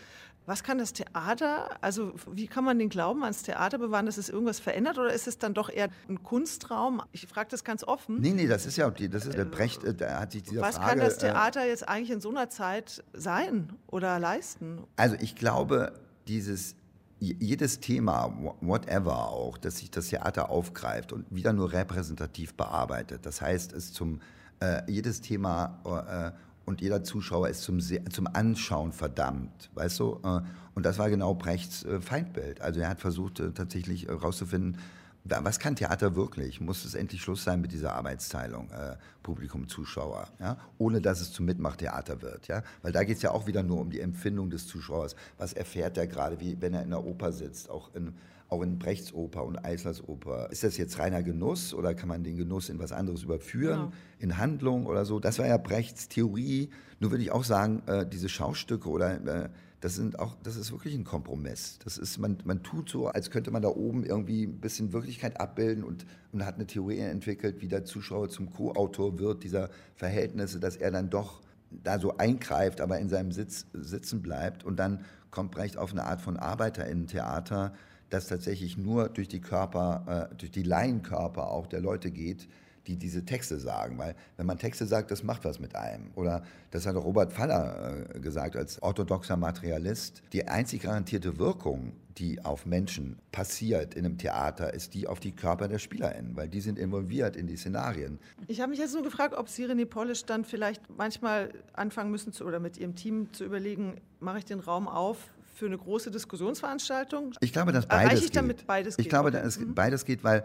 [0.46, 4.28] Was kann das Theater, also wie kann man den Glauben ans Theater bewahren, dass es
[4.28, 7.02] irgendwas verändert oder ist es dann doch eher ein Kunstraum?
[7.10, 8.20] Ich frage das ganz offen.
[8.20, 10.76] Nee, nee, das ist ja, das ist der Brecht, äh, da hat sich dieser Was
[10.76, 14.84] Frage, kann das äh, Theater jetzt eigentlich in so einer Zeit sein oder leisten?
[14.94, 15.94] Also ich glaube,
[16.28, 16.76] dieses
[17.18, 23.24] jedes Thema, whatever auch, dass sich das Theater aufgreift und wieder nur repräsentativ bearbeitet.
[23.24, 24.20] Das heißt, es zum
[24.60, 26.32] äh, jedes Thema äh,
[26.66, 30.20] und jeder Zuschauer ist zum, zum Anschauen verdammt, weißt du?
[30.24, 30.40] Äh,
[30.74, 32.60] und das war genau Brechts äh, Feindbild.
[32.60, 34.78] Also er hat versucht äh, tatsächlich herauszufinden,
[35.28, 36.60] was kann Theater wirklich?
[36.60, 40.56] Muss es endlich Schluss sein mit dieser Arbeitsteilung, äh, Publikum, Zuschauer, ja?
[40.78, 42.48] ohne dass es zum Mitmachtheater wird?
[42.48, 42.62] Ja?
[42.82, 45.16] Weil da geht es ja auch wieder nur um die Empfindung des Zuschauers.
[45.38, 48.14] Was erfährt er gerade, wie wenn er in der Oper sitzt, auch in,
[48.48, 50.50] auch in Brechts Oper und Eislers Oper?
[50.50, 53.92] Ist das jetzt reiner Genuss oder kann man den Genuss in was anderes überführen, genau.
[54.18, 55.20] in Handlung oder so?
[55.20, 56.70] Das war ja Brechts Theorie.
[57.00, 59.48] Nur würde ich auch sagen, äh, diese Schaustücke oder äh,
[59.80, 61.78] das, sind auch, das ist wirklich ein Kompromiss.
[61.84, 65.40] Das ist, man, man tut so, als könnte man da oben irgendwie ein bisschen Wirklichkeit
[65.40, 70.60] abbilden und, und hat eine Theorie entwickelt, wie der Zuschauer zum Co-Autor wird, dieser Verhältnisse,
[70.60, 74.64] dass er dann doch da so eingreift, aber in seinem Sitz sitzen bleibt.
[74.64, 77.74] Und dann kommt Brecht auf eine Art von Arbeiterinnen-Theater,
[78.08, 82.48] das tatsächlich nur durch die Körper, äh, durch die Laienkörper auch der Leute geht,
[82.86, 83.98] die diese Texte sagen.
[83.98, 86.10] Weil wenn man Texte sagt, das macht was mit einem.
[86.14, 90.22] Oder das hat Robert Faller äh, gesagt als orthodoxer Materialist.
[90.32, 95.32] Die einzig garantierte Wirkung, die auf Menschen passiert in einem Theater, ist die auf die
[95.32, 98.18] Körper der SpielerInnen, weil die sind involviert in die Szenarien.
[98.46, 102.32] Ich habe mich jetzt nur gefragt, ob Sie René Polish dann vielleicht manchmal anfangen müssen
[102.32, 105.18] zu, oder mit Ihrem Team zu überlegen, mache ich den Raum auf
[105.54, 107.32] für eine große Diskussionsveranstaltung?
[107.40, 108.36] Ich glaube, dass beides Erreiche ich geht.
[108.36, 109.06] damit beides ich geht?
[109.06, 109.74] Ich glaube, dass mhm.
[109.74, 110.44] beides geht, weil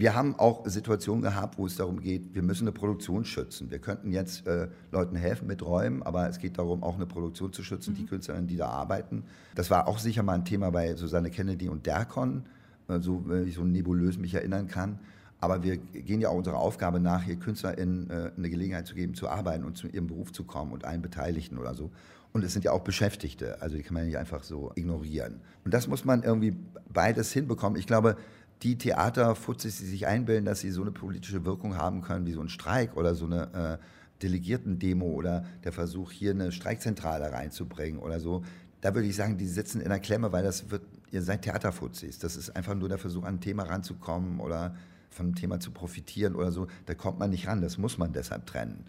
[0.00, 3.70] wir haben auch Situationen gehabt, wo es darum geht, wir müssen eine Produktion schützen.
[3.70, 7.52] Wir könnten jetzt äh, Leuten helfen mit Räumen, aber es geht darum, auch eine Produktion
[7.52, 7.96] zu schützen, mhm.
[7.98, 9.24] die Künstlerinnen, die da arbeiten.
[9.54, 12.44] Das war auch sicher mal ein Thema bei Susanne Kennedy und Derkon,
[12.88, 14.98] äh, so, wenn ich so nebulös mich erinnern kann.
[15.38, 19.12] Aber wir gehen ja auch unserer Aufgabe nach, hier KünstlerInnen äh, eine Gelegenheit zu geben,
[19.12, 21.90] zu arbeiten und zu ihrem Beruf zu kommen und allen Beteiligten oder so.
[22.32, 25.40] Und es sind ja auch Beschäftigte, also die kann man nicht einfach so ignorieren.
[25.64, 26.54] Und das muss man irgendwie
[26.90, 27.78] beides hinbekommen.
[27.78, 28.16] Ich glaube,
[28.62, 32.40] die Theaterfutzis, die sich einbilden, dass sie so eine politische Wirkung haben können wie so
[32.40, 33.84] ein Streik oder so eine äh,
[34.22, 38.42] Delegierten-Demo oder der Versuch, hier eine Streikzentrale reinzubringen oder so,
[38.82, 42.18] da würde ich sagen, die sitzen in der Klemme, weil das wird ihr seid Theaterfuzis.
[42.18, 44.74] Das ist einfach nur der Versuch, an ein Thema ranzukommen oder
[45.10, 46.68] von einem Thema zu profitieren oder so.
[46.86, 47.60] Da kommt man nicht ran.
[47.60, 48.84] Das muss man deshalb trennen.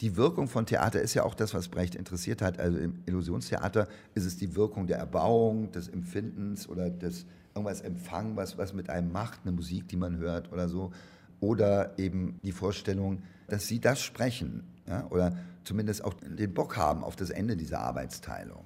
[0.00, 2.58] Die Wirkung von Theater ist ja auch das, was Brecht interessiert hat.
[2.58, 8.36] Also im Illusionstheater ist es die Wirkung der Erbauung, des Empfindens oder des irgendwas empfangen,
[8.36, 10.92] was, was mit einem macht, eine Musik, die man hört oder so.
[11.40, 15.06] Oder eben die Vorstellung, dass sie das sprechen ja?
[15.10, 18.64] oder zumindest auch den Bock haben auf das Ende dieser Arbeitsteilung.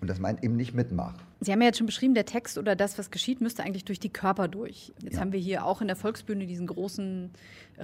[0.00, 1.18] Und dass man eben nicht mitmacht.
[1.40, 4.00] Sie haben ja jetzt schon beschrieben, der Text oder das, was geschieht, müsste eigentlich durch
[4.00, 4.92] die Körper durch.
[5.02, 5.20] Jetzt Ja.
[5.20, 7.30] haben wir hier auch in der Volksbühne diesen großen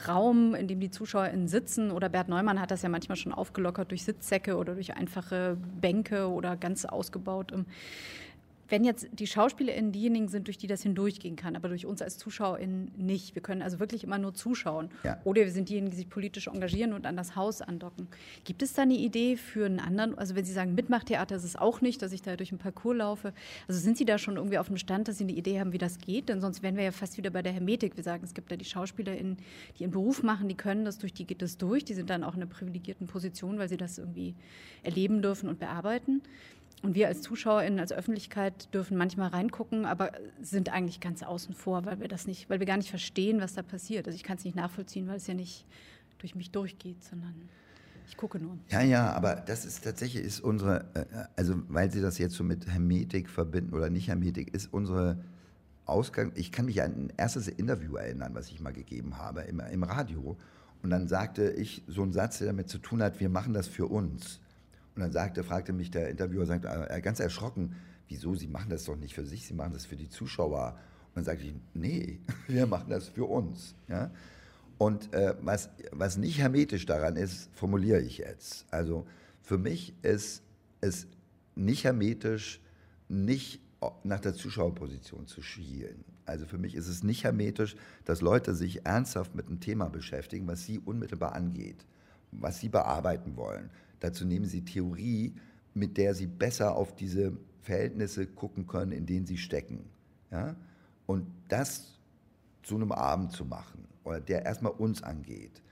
[0.07, 1.91] Raum, in dem die ZuschauerInnen sitzen.
[1.91, 6.29] Oder Bert Neumann hat das ja manchmal schon aufgelockert durch Sitzsäcke oder durch einfache Bänke
[6.29, 7.53] oder ganz ausgebaut.
[7.53, 7.65] ähm,
[8.71, 12.19] Wenn jetzt die SchauspielerInnen diejenigen sind, durch die das hindurchgehen kann, aber durch uns als
[12.19, 13.35] ZuschauerInnen nicht.
[13.35, 14.91] Wir können also wirklich immer nur zuschauen.
[15.03, 15.21] Ja.
[15.25, 18.07] Oder wir sind diejenigen, die sich politisch engagieren und an das Haus andocken.
[18.45, 21.57] Gibt es da eine Idee für einen anderen, also wenn Sie sagen, Mitmachtheater ist es
[21.57, 23.33] auch nicht, dass ich da durch einen Parcours laufe.
[23.67, 25.79] Also sind Sie da schon irgendwie auf dem Stand, dass Sie eine Idee haben, wie
[25.79, 26.29] das geht?
[26.29, 27.97] Denn sonst wären wir ja fast wieder bei der Hermetik.
[27.97, 29.37] Wir sagen, es gibt da die SchauspielerInnen,
[29.77, 31.85] die ihren Beruf machen, die können das, durch die geht das durch.
[31.85, 34.37] Die sind dann auch in einer privilegierten Position, weil sie das irgendwie
[34.85, 36.23] erleben dürfen und bearbeiten.
[36.83, 41.85] Und wir als ZuschauerInnen, als Öffentlichkeit dürfen manchmal reingucken, aber sind eigentlich ganz außen vor,
[41.85, 44.07] weil wir das nicht, weil wir gar nicht verstehen, was da passiert.
[44.07, 45.67] Also ich kann es nicht nachvollziehen, weil es ja nicht
[46.19, 47.35] durch mich durchgeht, sondern
[48.09, 48.59] ich gucke nur.
[48.71, 51.05] Ja, ja, aber das ist tatsächlich ist unsere, äh,
[51.37, 55.23] also weil Sie das jetzt so mit Hermetik verbinden oder nicht Hermetik, ist unsere
[55.85, 56.33] Ausgang.
[56.35, 59.83] Ich kann mich an ein erstes Interview erinnern, was ich mal gegeben habe im, im
[59.83, 60.37] Radio.
[60.83, 63.69] Und dann sagte ich so einen Satz, der damit zu tun hat, wir machen das
[63.69, 64.41] für uns.
[64.95, 67.77] Und dann sagte, fragte mich der Interviewer, sagte, äh, ganz erschrocken,
[68.09, 70.79] wieso, Sie machen das doch nicht für sich, Sie machen das für die Zuschauer.
[71.09, 73.75] Und dann sagte ich, nee, wir machen das für uns.
[73.89, 74.11] Ja?
[74.79, 78.67] Und äh, was, was nicht hermetisch daran ist, formuliere ich jetzt.
[78.73, 79.07] Also
[79.43, 80.43] für mich ist
[80.81, 81.07] es
[81.55, 82.61] nicht hermetisch,
[83.09, 83.61] nicht
[84.05, 86.05] nach der Zuschauerposition zu schielen.
[86.27, 90.47] Also für mich ist es nicht hermetisch, dass Leute sich ernsthaft mit einem Thema beschäftigen,
[90.47, 91.85] was sie unmittelbar angeht,
[92.33, 93.71] was sie bearbeiten wollen.
[94.01, 95.35] Dazu nehmen sie Theorie,
[95.75, 99.85] mit der sie besser auf diese Verhältnisse gucken können, in denen sie stecken.
[100.31, 100.57] Ja?
[101.07, 101.99] Und das
[102.63, 105.63] zu einem Abend zu machen, oder der erstmal uns angeht,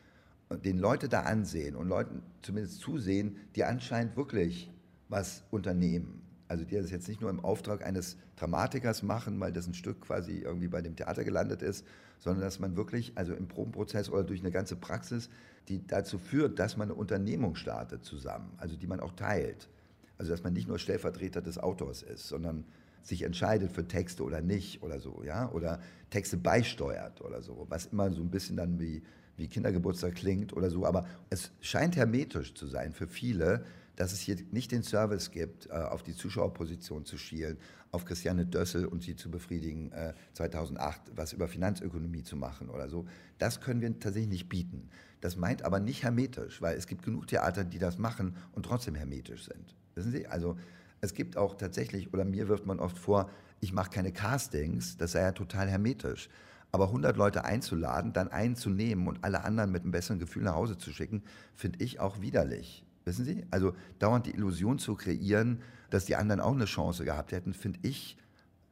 [0.64, 4.70] den Leute da ansehen und Leuten zumindest zusehen, die anscheinend wirklich
[5.08, 6.22] was unternehmen.
[6.48, 10.00] Also die das jetzt nicht nur im Auftrag eines Dramatikers machen, weil das ein Stück
[10.00, 11.84] quasi irgendwie bei dem Theater gelandet ist,
[12.18, 15.28] sondern dass man wirklich, also im Probenprozess oder durch eine ganze Praxis,
[15.68, 19.68] die dazu führt, dass man eine Unternehmung startet zusammen, also die man auch teilt.
[20.16, 22.64] Also dass man nicht nur Stellvertreter des Autors ist, sondern
[23.02, 25.80] sich entscheidet für Texte oder nicht oder so, ja, oder
[26.10, 29.02] Texte beisteuert oder so, was immer so ein bisschen dann wie,
[29.36, 33.64] wie Kindergeburtstag klingt oder so, aber es scheint hermetisch zu sein für viele,
[33.98, 37.58] dass es hier nicht den Service gibt, äh, auf die Zuschauerposition zu schielen,
[37.90, 42.88] auf Christiane Dössel und sie zu befriedigen, äh, 2008 was über Finanzökonomie zu machen oder
[42.88, 43.06] so.
[43.38, 44.88] Das können wir tatsächlich nicht bieten.
[45.20, 48.94] Das meint aber nicht hermetisch, weil es gibt genug Theater, die das machen und trotzdem
[48.94, 49.74] hermetisch sind.
[49.96, 50.28] Wissen Sie?
[50.28, 50.56] Also
[51.00, 53.28] es gibt auch tatsächlich, oder mir wirft man oft vor,
[53.60, 56.28] ich mache keine Castings, das sei ja total hermetisch.
[56.70, 60.44] Aber 100 Leute einzuladen, dann einen zu nehmen und alle anderen mit einem besseren Gefühl
[60.44, 61.24] nach Hause zu schicken,
[61.56, 62.84] finde ich auch widerlich.
[63.08, 63.44] Wissen Sie?
[63.50, 67.80] Also dauernd die Illusion zu kreieren, dass die anderen auch eine Chance gehabt hätten, finde
[67.82, 68.18] ich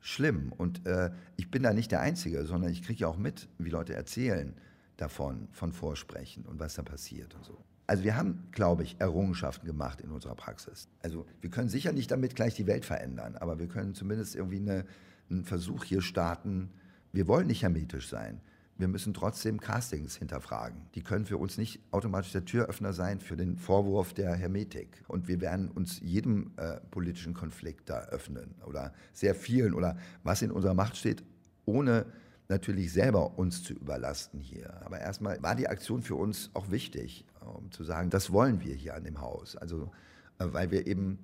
[0.01, 0.53] schlimm.
[0.53, 3.71] Und äh, ich bin da nicht der Einzige, sondern ich kriege ja auch mit, wie
[3.71, 4.55] Leute erzählen
[4.99, 7.59] davon, von Vorsprechen und was da passiert und so.
[7.87, 10.89] Also wir haben, glaube ich, Errungenschaften gemacht in unserer Praxis.
[11.03, 14.59] Also wir können sicher nicht damit gleich die Welt verändern, aber wir können zumindest irgendwie
[14.59, 14.85] eine,
[15.31, 16.71] einen Versuch hier starten.
[17.13, 18.41] Wir wollen nicht hermetisch sein.
[18.79, 20.83] Wir müssen trotzdem Castings hinterfragen.
[20.95, 25.03] Die können für uns nicht automatisch der Türöffner sein für den Vorwurf der Hermetik.
[25.09, 30.43] Und wir werden uns jedem äh, politischen Konflikt da öffnen oder sehr vielen oder was
[30.43, 31.25] in unserer Macht steht,
[31.65, 32.05] ohne
[32.49, 34.83] natürlich selber uns zu überlasten hier.
[34.85, 38.75] Aber erstmal war die Aktion für uns auch wichtig, um zu sagen, das wollen wir
[38.75, 39.57] hier an dem Haus.
[39.57, 39.91] Also,
[40.39, 41.19] äh, weil wir eben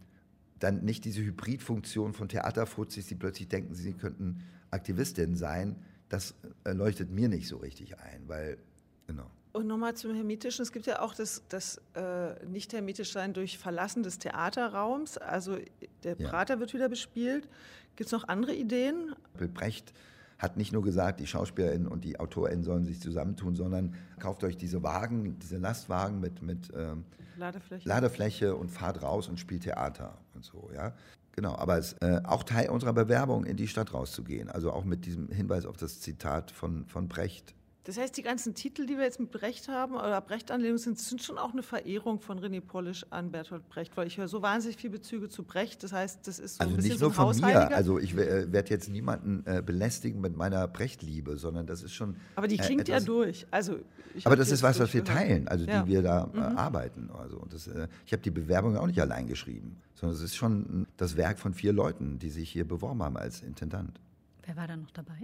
[0.58, 5.76] dann nicht diese Hybridfunktion von Theaterfuzis, die plötzlich denken, sie könnten Aktivistinnen sein,
[6.12, 6.34] das
[6.64, 8.58] äh, leuchtet mir nicht so richtig ein, weil,
[9.06, 9.30] genau.
[9.52, 10.62] Und nochmal zum Hermetischen.
[10.62, 15.16] Es gibt ja auch das, das äh, Nicht-Hermetisch-Sein durch Verlassen des Theaterraums.
[15.18, 15.56] Also
[16.04, 16.28] der Ja.
[16.28, 17.48] Prater wird wieder bespielt.
[17.96, 19.14] Gibt es noch andere Ideen?
[19.54, 19.92] Brecht
[20.38, 24.56] hat nicht nur gesagt, die SchauspielerInnen und die AutorInnen sollen sich zusammentun, sondern kauft euch
[24.56, 27.04] diese Wagen, diese Lastwagen mit, mit ähm,
[27.38, 27.88] Ladefläche?
[27.88, 30.94] Ladefläche und fahrt raus und spielt Theater und so, ja.
[31.32, 34.50] Genau, aber es äh, auch Teil unserer Bewerbung, in die Stadt rauszugehen.
[34.50, 37.54] Also auch mit diesem Hinweis auf das Zitat von, von Brecht.
[37.84, 41.20] Das heißt, die ganzen Titel, die wir jetzt mit Brecht haben, oder Brecht-Anlehnungen sind, sind
[41.20, 44.76] schon auch eine Verehrung von René Polisch an Bertolt Brecht, weil ich höre so wahnsinnig
[44.76, 45.82] viele Bezüge zu Brecht.
[45.82, 47.74] Das heißt, das ist so Also ein bisschen nicht so nur ein von mir.
[47.74, 52.14] Also ich äh, werde jetzt niemanden äh, belästigen mit meiner Brecht-Liebe, sondern das ist schon.
[52.36, 53.46] aber die äh, klingt ja etwas- durch.
[53.50, 53.80] Also,
[54.14, 55.80] ich Aber das ist was, was wir teilen, also Ja.
[55.82, 55.86] Mhm.
[55.86, 57.10] die wir da äh, arbeiten.
[57.18, 60.36] Also und das, äh, ich habe die Bewerbung auch nicht allein geschrieben, sondern es ist
[60.36, 63.98] schon das Werk von vier Leuten, die sich hier beworben haben als Intendant.
[64.44, 65.18] Wer war da noch dabei?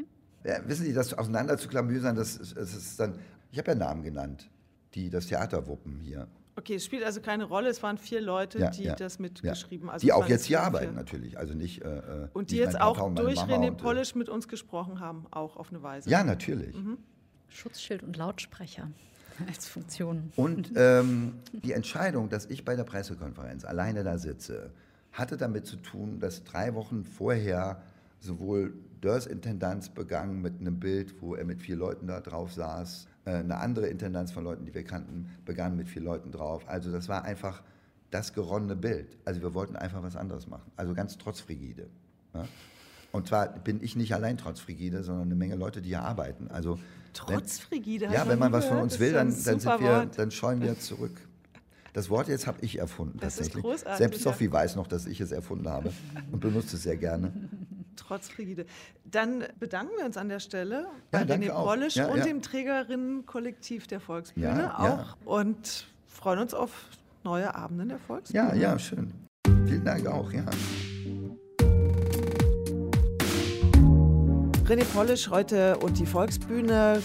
[0.45, 3.15] Ja, wissen Sie, das auseinander zu klamüsern, das, ist- das ist dann.
[3.51, 4.51] Ich habe ja Namen genannt,
[4.95, 6.29] die das Theater wuppen hier.
[6.57, 7.69] Okay, es spielt also keine Rolle.
[7.69, 9.23] Es waren vier Leute, Ja, die ja, das ja.
[9.23, 11.83] mitgeschrieben Also die auch jetzt hier arbeiten natürlich, also nicht.
[11.83, 14.29] Äh, äh, Und die nicht jetzt mein auch durch Mama René und, äh, Polisch mit
[14.29, 16.11] uns gesprochen haben, auch auf eine Weise.
[16.11, 16.75] Ja, natürlich.
[16.77, 16.99] Mhm.
[17.49, 18.91] Schutzschild und Lautsprecher
[19.49, 20.33] als Funktion.
[20.37, 24.71] Und ähm, die Entscheidung, dass ich bei der Pressekonferenz alleine da sitze,
[25.13, 27.81] hatte damit zu tun, dass drei Wochen vorher
[28.21, 33.07] sowohl Dörrs Intendanz begann mit einem Bild, wo er mit vier Leuten da drauf saß,
[33.25, 36.69] äh, eine andere Intendanz von Leuten, die wir kannten, begann mit vier Leuten drauf.
[36.69, 37.63] Also das war einfach
[38.11, 39.17] das geronnene Bild.
[39.25, 40.71] Also wir wollten einfach was anderes machen.
[40.77, 41.89] Also ganz trotz Frigide.
[42.35, 42.47] Ja?
[43.13, 46.49] Und zwar bin ich nicht allein trotz Frigide, sondern eine Menge Leute, die hier arbeiten.
[46.49, 46.79] Also
[47.15, 48.07] Trotz Frigide.
[48.13, 50.19] ja, wenn man was von uns will, ja dann, dann, sind wir, Wort.
[50.19, 51.21] dann scheuen wir zurück.
[51.95, 54.31] Das Wort jetzt habe ich erfunden Das ist großartig, Selbst ja.
[54.31, 55.93] Sophie weiß noch, dass ich es erfunden habe
[56.31, 57.33] und benutzt es sehr gerne.
[57.99, 58.67] Trotz Frigide.
[59.05, 61.51] Dann bedanken wir uns an der Stelle Ja, bei René.
[61.53, 62.25] Polisch Ja, und ja.
[62.25, 65.15] dem Trägerinnenkollektiv der Volksbühne Ja, auch ja.
[65.25, 66.71] und freuen uns auf
[67.25, 68.49] neue Abende der Volksbühne.
[68.49, 69.13] Ja, ja, schön.
[69.67, 70.45] Vielen Dank auch, ja.
[74.67, 77.03] René Polisch heute und die Volksbühne.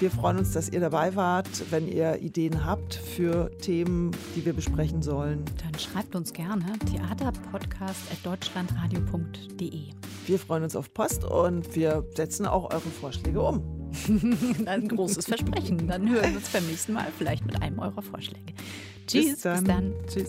[0.00, 1.46] Wir freuen uns, dass ihr dabei wart.
[1.70, 9.82] Wenn ihr Ideen habt für Themen, die wir besprechen sollen, Dann schreibt uns gerne theaterpodcast.deutschlandradio.de.
[10.26, 13.90] wir freuen uns auf Post und wir setzen auch eure Vorschläge um.
[14.66, 15.86] Ein großes Versprechen.
[15.86, 18.52] Dann hören wir uns beim nächsten Mal vielleicht mit einem eurer Vorschläge.
[19.06, 19.94] Tschüss, bis dann.
[20.08, 20.28] Tschüss.